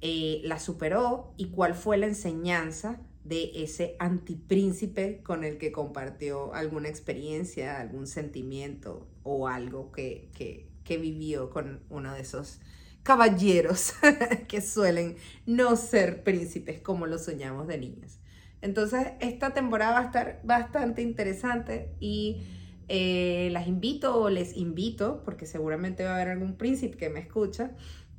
eh, 0.01 0.41
la 0.45 0.61
superó 0.61 1.35
y 1.37 1.47
cuál 1.51 1.75
fue 1.75 1.99
la 1.99 2.07
enseñanza 2.07 3.01
de 3.25 3.51
ese 3.57 3.97
antipríncipe 3.99 5.21
con 5.25 5.43
el 5.43 5.59
que 5.59 5.73
compartió 5.73 6.55
alguna 6.55 6.89
experiencia, 6.89 7.81
algún 7.81 8.07
sentimiento 8.07 9.09
o 9.25 9.49
algo 9.49 9.91
que, 9.91 10.31
que, 10.33 10.71
que 10.85 10.97
vivió 10.97 11.51
con 11.51 11.81
uno 11.91 12.15
de 12.15 12.21
esos 12.21 12.61
caballeros 13.03 13.95
que 14.47 14.61
suelen 14.61 15.17
no 15.45 15.75
ser 15.75 16.23
príncipes 16.23 16.81
como 16.81 17.09
lo 17.09 17.19
soñamos 17.19 17.67
de 17.67 17.79
niños. 17.79 18.21
Entonces, 18.61 19.09
esta 19.19 19.53
temporada 19.53 19.95
va 19.95 19.99
a 19.99 20.05
estar 20.05 20.41
bastante 20.45 21.03
interesante 21.03 21.97
y 21.99 22.58
eh, 22.89 23.51
las 23.53 23.67
invito 23.67 24.17
o 24.19 24.31
les 24.31 24.57
invito, 24.57 25.23
porque 25.25 25.47
seguramente 25.47 26.05
va 26.05 26.13
a 26.13 26.15
haber 26.15 26.29
algún 26.29 26.57
príncipe 26.57 26.97
que 26.97 27.11
me 27.11 27.21
escucha, 27.21 27.73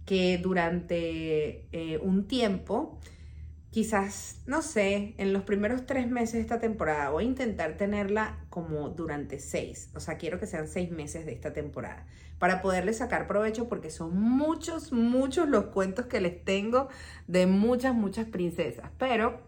que 0.06 0.38
durante 0.38 1.68
eh, 1.72 2.00
un 2.02 2.28
tiempo, 2.28 3.00
quizás, 3.72 4.42
no 4.46 4.62
sé, 4.62 5.14
en 5.18 5.34
los 5.34 5.44
primeros 5.44 5.86
tres 5.86 6.10
meses 6.10 6.34
de 6.34 6.42
esta 6.42 6.60
temporada, 6.60 7.10
voy 7.10 7.24
a 7.24 7.28
intentar 7.28 7.78
tenerla 7.78 8.46
como 8.50 8.90
durante 8.90 9.40
seis, 9.40 9.90
o 9.96 10.00
sea, 10.00 10.18
quiero 10.18 10.40
que 10.40 10.48
sean 10.48 10.68
seis 10.68 10.92
meses 10.92 11.26
de 11.26 11.34
esta 11.34 11.54
temporada, 11.54 12.06
para 12.40 12.62
poderle 12.62 12.94
sacar 12.94 13.28
provecho, 13.28 13.68
porque 13.68 13.90
son 13.90 14.20
muchos, 14.20 14.92
muchos 14.92 15.50
los 15.50 15.66
cuentos 15.66 16.06
que 16.06 16.22
les 16.22 16.44
tengo 16.44 16.90
de 17.28 17.46
muchas, 17.48 17.94
muchas 17.94 18.28
princesas, 18.28 18.90
pero 18.98 19.42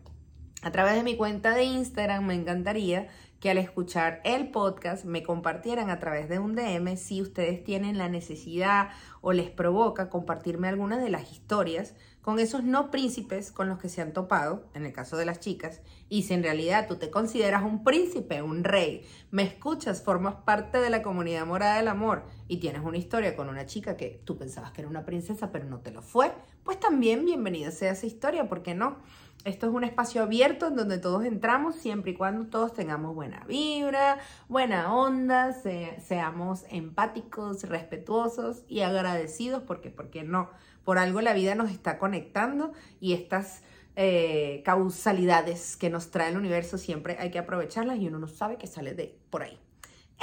a 0.61 0.71
través 0.71 0.95
de 0.95 1.03
mi 1.03 1.15
cuenta 1.15 1.55
de 1.55 1.63
Instagram 1.63 2.25
me 2.25 2.35
encantaría 2.35 3.07
que 3.41 3.49
al 3.49 3.57
escuchar 3.57 4.21
el 4.23 4.51
podcast 4.51 5.03
me 5.03 5.23
compartieran 5.23 5.89
a 5.89 5.99
través 5.99 6.29
de 6.29 6.37
un 6.37 6.55
DM 6.55 6.95
si 6.95 7.23
ustedes 7.23 7.63
tienen 7.63 7.97
la 7.97 8.07
necesidad 8.07 8.89
o 9.19 9.33
les 9.33 9.49
provoca 9.49 10.11
compartirme 10.11 10.67
algunas 10.67 11.01
de 11.01 11.09
las 11.09 11.31
historias 11.31 11.95
con 12.21 12.37
esos 12.37 12.63
no 12.63 12.91
príncipes 12.91 13.51
con 13.51 13.67
los 13.67 13.79
que 13.79 13.89
se 13.89 13.99
han 13.99 14.13
topado, 14.13 14.69
en 14.75 14.85
el 14.85 14.93
caso 14.93 15.17
de 15.17 15.25
las 15.25 15.39
chicas, 15.39 15.81
y 16.07 16.21
si 16.21 16.35
en 16.35 16.43
realidad 16.43 16.87
tú 16.87 16.97
te 16.97 17.09
consideras 17.09 17.63
un 17.63 17.83
príncipe, 17.83 18.43
un 18.43 18.63
rey, 18.63 19.07
me 19.31 19.41
escuchas, 19.41 20.03
formas 20.03 20.35
parte 20.35 20.77
de 20.77 20.91
la 20.91 21.01
comunidad 21.01 21.47
morada 21.47 21.77
del 21.77 21.87
amor 21.87 22.25
y 22.47 22.57
tienes 22.57 22.83
una 22.83 22.97
historia 22.97 23.35
con 23.35 23.49
una 23.49 23.65
chica 23.65 23.97
que 23.97 24.21
tú 24.23 24.37
pensabas 24.37 24.71
que 24.71 24.81
era 24.81 24.89
una 24.89 25.03
princesa 25.03 25.51
pero 25.51 25.65
no 25.65 25.79
te 25.79 25.89
lo 25.89 26.03
fue, 26.03 26.31
pues 26.63 26.79
también 26.79 27.25
bienvenida 27.25 27.71
sea 27.71 27.93
esa 27.93 28.05
historia, 28.05 28.47
¿por 28.47 28.61
qué 28.61 28.75
no? 28.75 28.97
Esto 29.43 29.67
es 29.67 29.73
un 29.73 29.83
espacio 29.83 30.21
abierto 30.21 30.67
en 30.67 30.75
donde 30.75 30.99
todos 30.99 31.25
entramos 31.25 31.75
siempre 31.75 32.11
y 32.11 32.13
cuando 32.13 32.47
todos 32.47 32.73
tengamos 32.73 33.15
buena 33.15 33.43
vibra, 33.47 34.19
buena 34.47 34.93
onda, 34.93 35.53
seamos 35.53 36.65
empáticos, 36.69 37.63
respetuosos 37.63 38.63
y 38.67 38.81
agradecidos, 38.81 39.63
porque, 39.63 39.89
porque 39.89 40.21
no, 40.21 40.51
por 40.83 40.99
algo 40.99 41.21
la 41.21 41.33
vida 41.33 41.55
nos 41.55 41.71
está 41.71 41.97
conectando 41.97 42.73
y 42.99 43.13
estas 43.13 43.63
eh, 43.95 44.61
causalidades 44.63 45.75
que 45.75 45.89
nos 45.89 46.11
trae 46.11 46.29
el 46.29 46.37
universo 46.37 46.77
siempre 46.77 47.17
hay 47.19 47.31
que 47.31 47.39
aprovecharlas 47.39 47.97
y 47.97 48.07
uno 48.07 48.19
no 48.19 48.27
sabe 48.27 48.57
que 48.57 48.67
sale 48.67 48.93
de 48.93 49.17
por 49.31 49.41
ahí. 49.41 49.57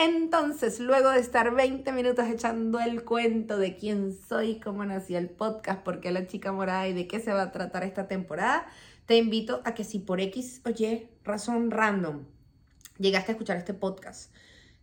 Entonces, 0.01 0.79
luego 0.79 1.11
de 1.11 1.19
estar 1.19 1.53
20 1.53 1.91
minutos 1.91 2.25
echando 2.29 2.79
el 2.79 3.03
cuento 3.03 3.59
de 3.59 3.75
quién 3.75 4.17
soy, 4.29 4.61
cómo 4.61 4.85
nació 4.85 5.19
el 5.19 5.29
podcast, 5.29 5.83
por 5.83 5.99
qué 5.99 6.13
la 6.13 6.29
chica 6.29 6.53
morada 6.53 6.87
y 6.87 6.93
de 6.93 7.09
qué 7.09 7.19
se 7.19 7.33
va 7.33 7.43
a 7.43 7.51
tratar 7.51 7.83
esta 7.83 8.07
temporada, 8.07 8.69
te 9.09 9.17
invito 9.17 9.63
a 9.65 9.73
que 9.73 9.85
si 9.85 10.01
por 10.01 10.21
X 10.21 10.61
o 10.67 10.69
Y 10.69 11.09
razón 11.25 11.71
random 11.71 12.27
llegaste 12.99 13.33
a 13.33 13.35
escuchar 13.35 13.57
este 13.57 13.73
podcast, 13.73 14.31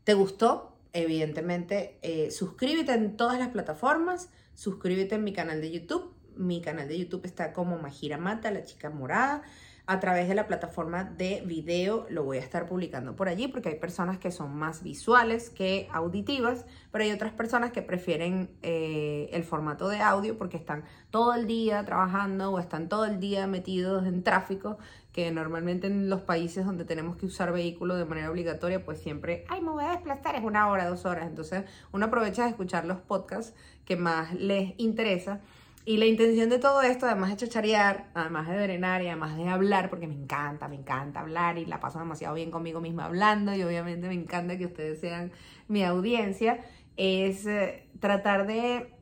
te 0.04 0.16
gustó, 0.16 0.80
evidentemente, 0.94 2.00
eh, 2.02 2.32
suscríbete 2.32 2.92
en 2.94 3.18
todas 3.18 3.38
las 3.38 3.50
plataformas, 3.50 4.32
suscríbete 4.56 5.14
en 5.14 5.24
mi 5.24 5.32
canal 5.32 5.62
de 5.62 5.70
YouTube. 5.70 6.12
Mi 6.36 6.60
canal 6.60 6.88
de 6.88 6.98
YouTube 6.98 7.24
está 7.24 7.54
como 7.54 7.78
Majira 7.78 8.18
Mata, 8.18 8.50
la 8.50 8.64
chica 8.64 8.90
morada 8.90 9.44
a 9.88 10.00
través 10.00 10.28
de 10.28 10.36
la 10.36 10.48
plataforma 10.48 11.04
de 11.04 11.44
video. 11.46 12.06
Lo 12.10 12.24
voy 12.24 12.38
a 12.38 12.42
estar 12.42 12.66
publicando 12.66 13.16
por 13.16 13.30
allí 13.30 13.48
porque 13.48 13.70
hay 13.70 13.76
personas 13.76 14.18
que 14.18 14.32
son 14.32 14.56
más 14.56 14.84
visuales 14.84 15.50
que 15.50 15.88
auditivas, 15.92 16.66
pero 16.92 17.04
hay 17.04 17.12
otras 17.12 17.34
personas 17.34 17.72
que 17.72 17.82
prefieren 17.82 18.50
eh, 18.64 19.30
el 19.32 19.44
formato 19.44 19.88
de 19.88 20.00
audio 20.00 20.38
porque 20.38 20.58
están 20.58 20.84
todo 21.12 21.34
el 21.36 21.48
día 21.48 21.84
trabajando 21.86 22.52
o 22.52 22.60
están 22.60 22.90
todo 22.90 23.06
el 23.06 23.20
día 23.20 23.48
metidos 23.48 24.06
en 24.06 24.24
tráfico, 24.24 24.78
que 25.12 25.32
normalmente 25.32 25.88
en 25.88 26.10
los 26.10 26.22
países 26.22 26.66
donde 26.66 26.84
tenemos 26.84 27.16
que 27.16 27.26
usar 27.26 27.54
vehículos 27.54 27.98
de 27.98 28.06
manera 28.06 28.30
obligatoria, 28.30 28.84
pues 28.84 29.00
siempre, 29.00 29.46
ay, 29.48 29.62
me 29.62 29.70
voy 29.70 29.86
a 29.86 29.92
desplazar, 29.92 30.36
es 30.36 30.44
una 30.44 30.68
hora, 30.68 30.90
dos 30.90 31.06
horas. 31.06 31.28
Entonces 31.28 31.64
uno 31.92 32.08
aprovecha 32.08 32.44
de 32.44 32.50
escuchar 32.50 32.86
los 32.86 33.00
podcasts 33.00 33.54
que 33.86 33.96
más 33.96 34.34
les 34.34 34.74
interesa 34.78 35.42
y 35.88 35.98
la 35.98 36.08
intención 36.08 36.50
de 36.50 36.58
todo 36.58 36.82
esto, 36.82 37.06
además 37.06 37.30
de 37.30 37.38
chacharear, 37.38 38.10
además 38.16 38.48
de 38.48 38.58
drenar 38.58 39.04
y 39.04 39.08
además 39.08 39.38
de 39.38 39.48
hablar, 39.48 39.92
porque 39.92 40.08
me 40.08 40.16
encanta, 40.16 40.68
me 40.68 40.78
encanta 40.78 41.20
hablar 41.20 41.60
y 41.60 41.66
la 41.66 41.80
paso 41.80 42.00
demasiado 42.00 42.34
bien 42.34 42.50
conmigo 42.50 42.82
misma 42.82 43.06
hablando 43.06 43.54
y 43.54 43.62
obviamente 43.62 44.08
me 44.08 44.16
encanta 44.16 44.58
que 44.58 44.66
ustedes 44.66 45.00
sean 45.00 45.32
mi 45.68 45.84
audiencia, 45.84 46.66
es 46.98 47.46
eh, 47.46 47.88
tratar 48.00 48.48
de 48.48 48.96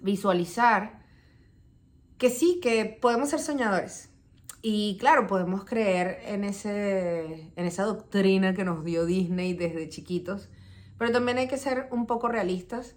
visualizar 0.00 1.02
que 2.16 2.30
sí, 2.30 2.58
que 2.62 2.86
podemos 2.86 3.28
ser 3.28 3.40
soñadores. 3.40 4.08
Y 4.62 4.96
claro, 4.98 5.26
podemos 5.26 5.64
creer 5.64 6.20
en, 6.24 6.44
ese, 6.44 7.52
en 7.54 7.66
esa 7.66 7.82
doctrina 7.82 8.54
que 8.54 8.64
nos 8.64 8.82
dio 8.82 9.04
Disney 9.04 9.52
desde 9.52 9.90
chiquitos, 9.90 10.48
pero 10.96 11.12
también 11.12 11.36
hay 11.36 11.48
que 11.48 11.58
ser 11.58 11.88
un 11.90 12.06
poco 12.06 12.28
realistas 12.28 12.96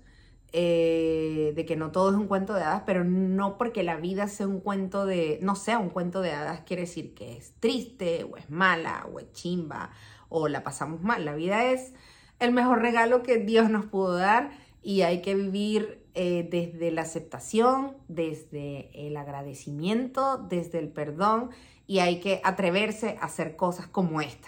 eh, 0.58 1.52
de 1.54 1.66
que 1.66 1.76
no 1.76 1.92
todo 1.92 2.12
es 2.12 2.16
un 2.16 2.28
cuento 2.28 2.54
de 2.54 2.64
hadas, 2.64 2.84
pero 2.86 3.04
no 3.04 3.58
porque 3.58 3.84
la 3.84 3.98
vida 3.98 4.30
sea 4.30 4.48
un 4.48 4.62
cuento 4.62 5.06
de, 5.06 5.38
no 5.42 5.58
sea 5.58 5.80
un 5.80 5.90
cuento 5.90 6.22
de 6.22 6.32
hadas, 6.32 6.62
quiere 6.62 6.84
decir 6.84 7.14
que 7.14 7.36
es 7.36 7.52
triste, 7.60 8.24
o 8.24 8.38
es 8.38 8.50
mala, 8.50 9.06
o 9.12 9.20
es 9.20 9.30
chimba, 9.34 9.90
o 10.30 10.48
la 10.48 10.64
pasamos 10.64 11.02
mal. 11.02 11.26
La 11.26 11.36
vida 11.36 11.66
es 11.72 11.94
el 12.40 12.54
mejor 12.54 12.82
regalo 12.82 13.22
que 13.22 13.36
Dios 13.36 13.70
nos 13.70 13.86
pudo 13.86 14.16
dar 14.16 14.52
y 14.82 15.02
hay 15.02 15.22
que 15.22 15.36
vivir 15.36 16.06
eh, 16.14 16.48
desde 16.50 16.90
la 16.90 17.02
aceptación, 17.02 17.98
desde 18.08 19.08
el 19.08 19.18
agradecimiento, 19.18 20.38
desde 20.38 20.80
el 20.80 20.88
perdón 20.88 21.50
y 21.86 22.00
hay 22.00 22.22
que 22.22 22.40
atreverse 22.46 23.18
a 23.20 23.26
hacer 23.26 23.58
cosas 23.58 23.88
como 23.88 24.22
esta. 24.22 24.48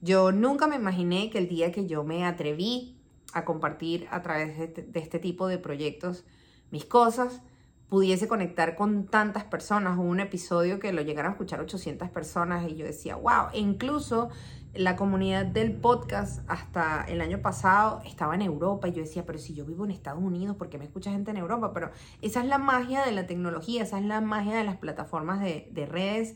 Yo 0.00 0.32
nunca 0.32 0.66
me 0.66 0.74
imaginé 0.74 1.30
que 1.30 1.38
el 1.38 1.48
día 1.48 1.70
que 1.70 1.86
yo 1.86 2.02
me 2.02 2.24
atreví 2.26 2.93
a 3.34 3.44
compartir 3.44 4.06
a 4.10 4.22
través 4.22 4.58
este, 4.58 4.82
de 4.82 5.00
este, 5.00 5.18
tipo 5.18 5.46
de 5.48 5.58
proyectos 5.58 6.24
mis 6.70 6.84
cosas, 6.84 7.42
pudiese 7.88 8.26
conectar 8.28 8.76
con 8.76 9.06
tantas 9.06 9.44
personas. 9.44 9.98
Hubo 9.98 10.08
un 10.08 10.20
episodio 10.20 10.78
que 10.78 10.92
lo 10.92 11.02
llegaron 11.02 11.30
a 11.30 11.34
escuchar 11.34 11.60
800 11.60 12.08
personas 12.10 12.68
y 12.68 12.76
yo 12.76 12.86
decía, 12.86 13.16
wow, 13.16 13.48
e 13.52 13.58
incluso 13.58 14.30
la 14.74 14.96
comunidad 14.96 15.46
del 15.46 15.72
podcast 15.72 16.40
hasta 16.48 17.04
el 17.04 17.20
año 17.20 17.40
pasado 17.40 18.02
estaba 18.04 18.34
en 18.34 18.42
Europa 18.42 18.88
y 18.88 18.92
yo 18.92 19.02
decía, 19.02 19.24
pero 19.24 19.38
si 19.38 19.54
yo 19.54 19.64
vivo 19.64 19.84
en 19.84 19.92
Estados 19.92 20.22
Unidos, 20.22 20.56
¿por 20.56 20.68
qué 20.68 20.78
me 20.78 20.84
escucha 20.84 21.10
gente 21.10 21.30
en 21.30 21.36
Europa? 21.36 21.72
Pero 21.72 21.90
esa 22.22 22.40
es 22.40 22.46
la 22.46 22.58
magia 22.58 23.04
de 23.04 23.12
la 23.12 23.26
tecnología, 23.26 23.82
esa 23.82 23.98
es 23.98 24.04
la 24.04 24.20
magia 24.20 24.56
de 24.56 24.64
las 24.64 24.76
plataformas 24.76 25.40
de, 25.40 25.68
de 25.72 25.86
redes. 25.86 26.34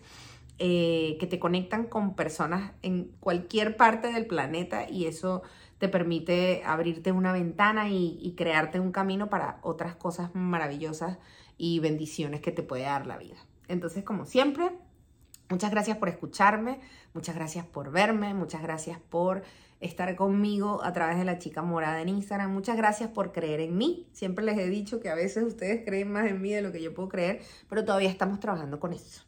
Eh, 0.60 1.18
que 1.20 1.28
te 1.28 1.38
conectan 1.38 1.84
con 1.84 2.16
personas 2.16 2.72
en 2.82 3.12
cualquier 3.20 3.76
parte 3.76 4.12
del 4.12 4.26
planeta 4.26 4.90
y 4.90 5.06
eso 5.06 5.44
te 5.78 5.88
permite 5.88 6.62
abrirte 6.64 7.12
una 7.12 7.32
ventana 7.32 7.88
y, 7.88 8.34
crearte 8.36 8.80
un 8.80 8.92
camino 8.92 9.30
para 9.30 9.58
otras 9.62 9.94
cosas 9.94 10.30
maravillosas 10.34 11.18
y 11.56 11.80
bendiciones 11.80 12.40
que 12.40 12.52
te 12.52 12.62
puede 12.62 12.82
dar 12.82 13.06
la 13.06 13.16
vida. 13.16 13.36
Entonces, 13.68 14.04
como 14.04 14.26
siempre, 14.26 14.70
muchas 15.48 15.70
gracias 15.70 15.96
por 15.96 16.08
escucharme, 16.08 16.80
muchas 17.14 17.34
gracias 17.34 17.64
por 17.64 17.90
verme, 17.90 18.34
muchas 18.34 18.62
gracias 18.62 18.98
por 18.98 19.42
estar 19.80 20.14
conmigo 20.16 20.82
a 20.82 20.92
través 20.92 21.18
de 21.18 21.24
la 21.24 21.38
chica 21.38 21.62
morada 21.62 22.00
en 22.00 22.08
Instagram. 22.08 22.52
Muchas 22.52 22.76
gracias 22.76 23.10
por 23.10 23.32
creer 23.32 23.60
en 23.60 23.76
mí. 23.76 24.08
Siempre 24.12 24.44
les 24.44 24.58
he 24.58 24.68
dicho 24.68 25.00
que 25.00 25.08
a 25.08 25.14
veces 25.14 25.44
ustedes 25.44 25.84
creen 25.84 26.10
más 26.10 26.28
en 26.28 26.42
mí 26.42 26.52
de 26.52 26.62
lo 26.62 26.72
que 26.72 26.82
yo 26.82 26.94
puedo 26.94 27.08
creer, 27.08 27.40
pero 27.68 27.84
todavía 27.84 28.10
estamos 28.10 28.40
trabajando 28.40 28.80
con 28.80 28.92
eso. 28.92 29.22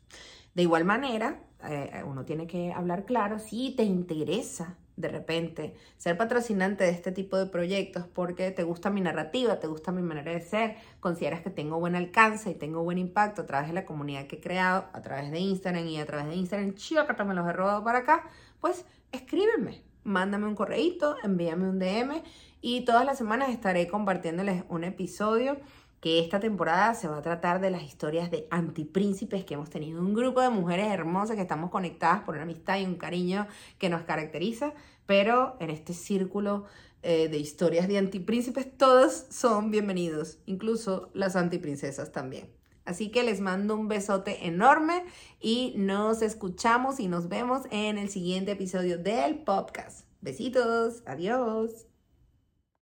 De 0.54 0.62
igual 0.62 0.84
manera, 0.84 1.40
eh, 1.68 2.02
uno 2.04 2.24
tiene 2.24 2.46
que 2.46 2.72
hablar 2.72 3.04
claro 3.04 3.38
si 3.38 3.74
te 3.76 3.84
interesa 3.84 4.76
de 4.96 5.08
repente 5.08 5.74
ser 5.96 6.16
patrocinante 6.16 6.84
de 6.84 6.90
este 6.90 7.12
tipo 7.12 7.36
de 7.36 7.46
proyectos 7.46 8.06
porque 8.06 8.50
te 8.50 8.62
gusta 8.62 8.90
mi 8.90 9.00
narrativa, 9.00 9.58
te 9.58 9.66
gusta 9.66 9.92
mi 9.92 10.02
manera 10.02 10.32
de 10.32 10.40
ser, 10.40 10.76
consideras 11.00 11.40
que 11.40 11.50
tengo 11.50 11.78
buen 11.78 11.96
alcance 11.96 12.50
y 12.50 12.54
tengo 12.54 12.82
buen 12.82 12.98
impacto 12.98 13.42
a 13.42 13.46
través 13.46 13.68
de 13.68 13.74
la 13.74 13.84
comunidad 13.84 14.26
que 14.26 14.36
he 14.36 14.40
creado, 14.40 14.86
a 14.92 15.00
través 15.00 15.30
de 15.30 15.38
Instagram 15.38 15.86
y 15.86 15.98
a 15.98 16.06
través 16.06 16.26
de 16.26 16.34
Instagram, 16.36 16.74
que 16.74 17.24
me 17.24 17.34
los 17.34 17.48
he 17.48 17.52
robado 17.52 17.82
para 17.84 18.00
acá, 18.00 18.28
pues 18.60 18.84
escríbeme, 19.12 19.82
mándame 20.04 20.46
un 20.46 20.54
correíto, 20.54 21.16
envíame 21.22 21.68
un 21.68 21.78
DM 21.78 22.22
y 22.60 22.84
todas 22.84 23.04
las 23.04 23.18
semanas 23.18 23.50
estaré 23.50 23.88
compartiéndoles 23.88 24.64
un 24.68 24.84
episodio 24.84 25.58
que 26.00 26.18
esta 26.18 26.40
temporada 26.40 26.94
se 26.94 27.08
va 27.08 27.18
a 27.18 27.22
tratar 27.22 27.60
de 27.60 27.70
las 27.70 27.82
historias 27.82 28.30
de 28.30 28.46
antipríncipes 28.50 29.44
que 29.44 29.54
hemos 29.54 29.70
tenido, 29.70 30.00
un 30.00 30.14
grupo 30.14 30.40
de 30.40 30.50
mujeres 30.50 30.86
hermosas 30.88 31.36
que 31.36 31.42
estamos 31.42 31.70
conectadas 31.70 32.22
por 32.22 32.34
una 32.34 32.44
amistad 32.44 32.78
y 32.78 32.84
un 32.84 32.96
cariño 32.96 33.46
que 33.78 33.90
nos 33.90 34.02
caracteriza, 34.02 34.72
pero 35.06 35.56
en 35.60 35.70
este 35.70 35.92
círculo 35.92 36.64
eh, 37.02 37.28
de 37.28 37.38
historias 37.38 37.88
de 37.88 37.98
antipríncipes, 37.98 38.76
todos 38.76 39.26
son 39.30 39.70
bienvenidos, 39.70 40.38
incluso 40.46 41.10
las 41.12 41.36
antiprincesas 41.36 42.12
también. 42.12 42.48
Así 42.84 43.10
que 43.10 43.22
les 43.22 43.40
mando 43.40 43.76
un 43.76 43.88
besote 43.88 44.46
enorme 44.46 45.04
y 45.40 45.74
nos 45.76 46.22
escuchamos 46.22 46.98
y 46.98 47.08
nos 47.08 47.28
vemos 47.28 47.62
en 47.70 47.98
el 47.98 48.08
siguiente 48.08 48.52
episodio 48.52 48.98
del 48.98 49.38
podcast. 49.44 50.06
Besitos, 50.20 51.02
adiós. 51.06 51.89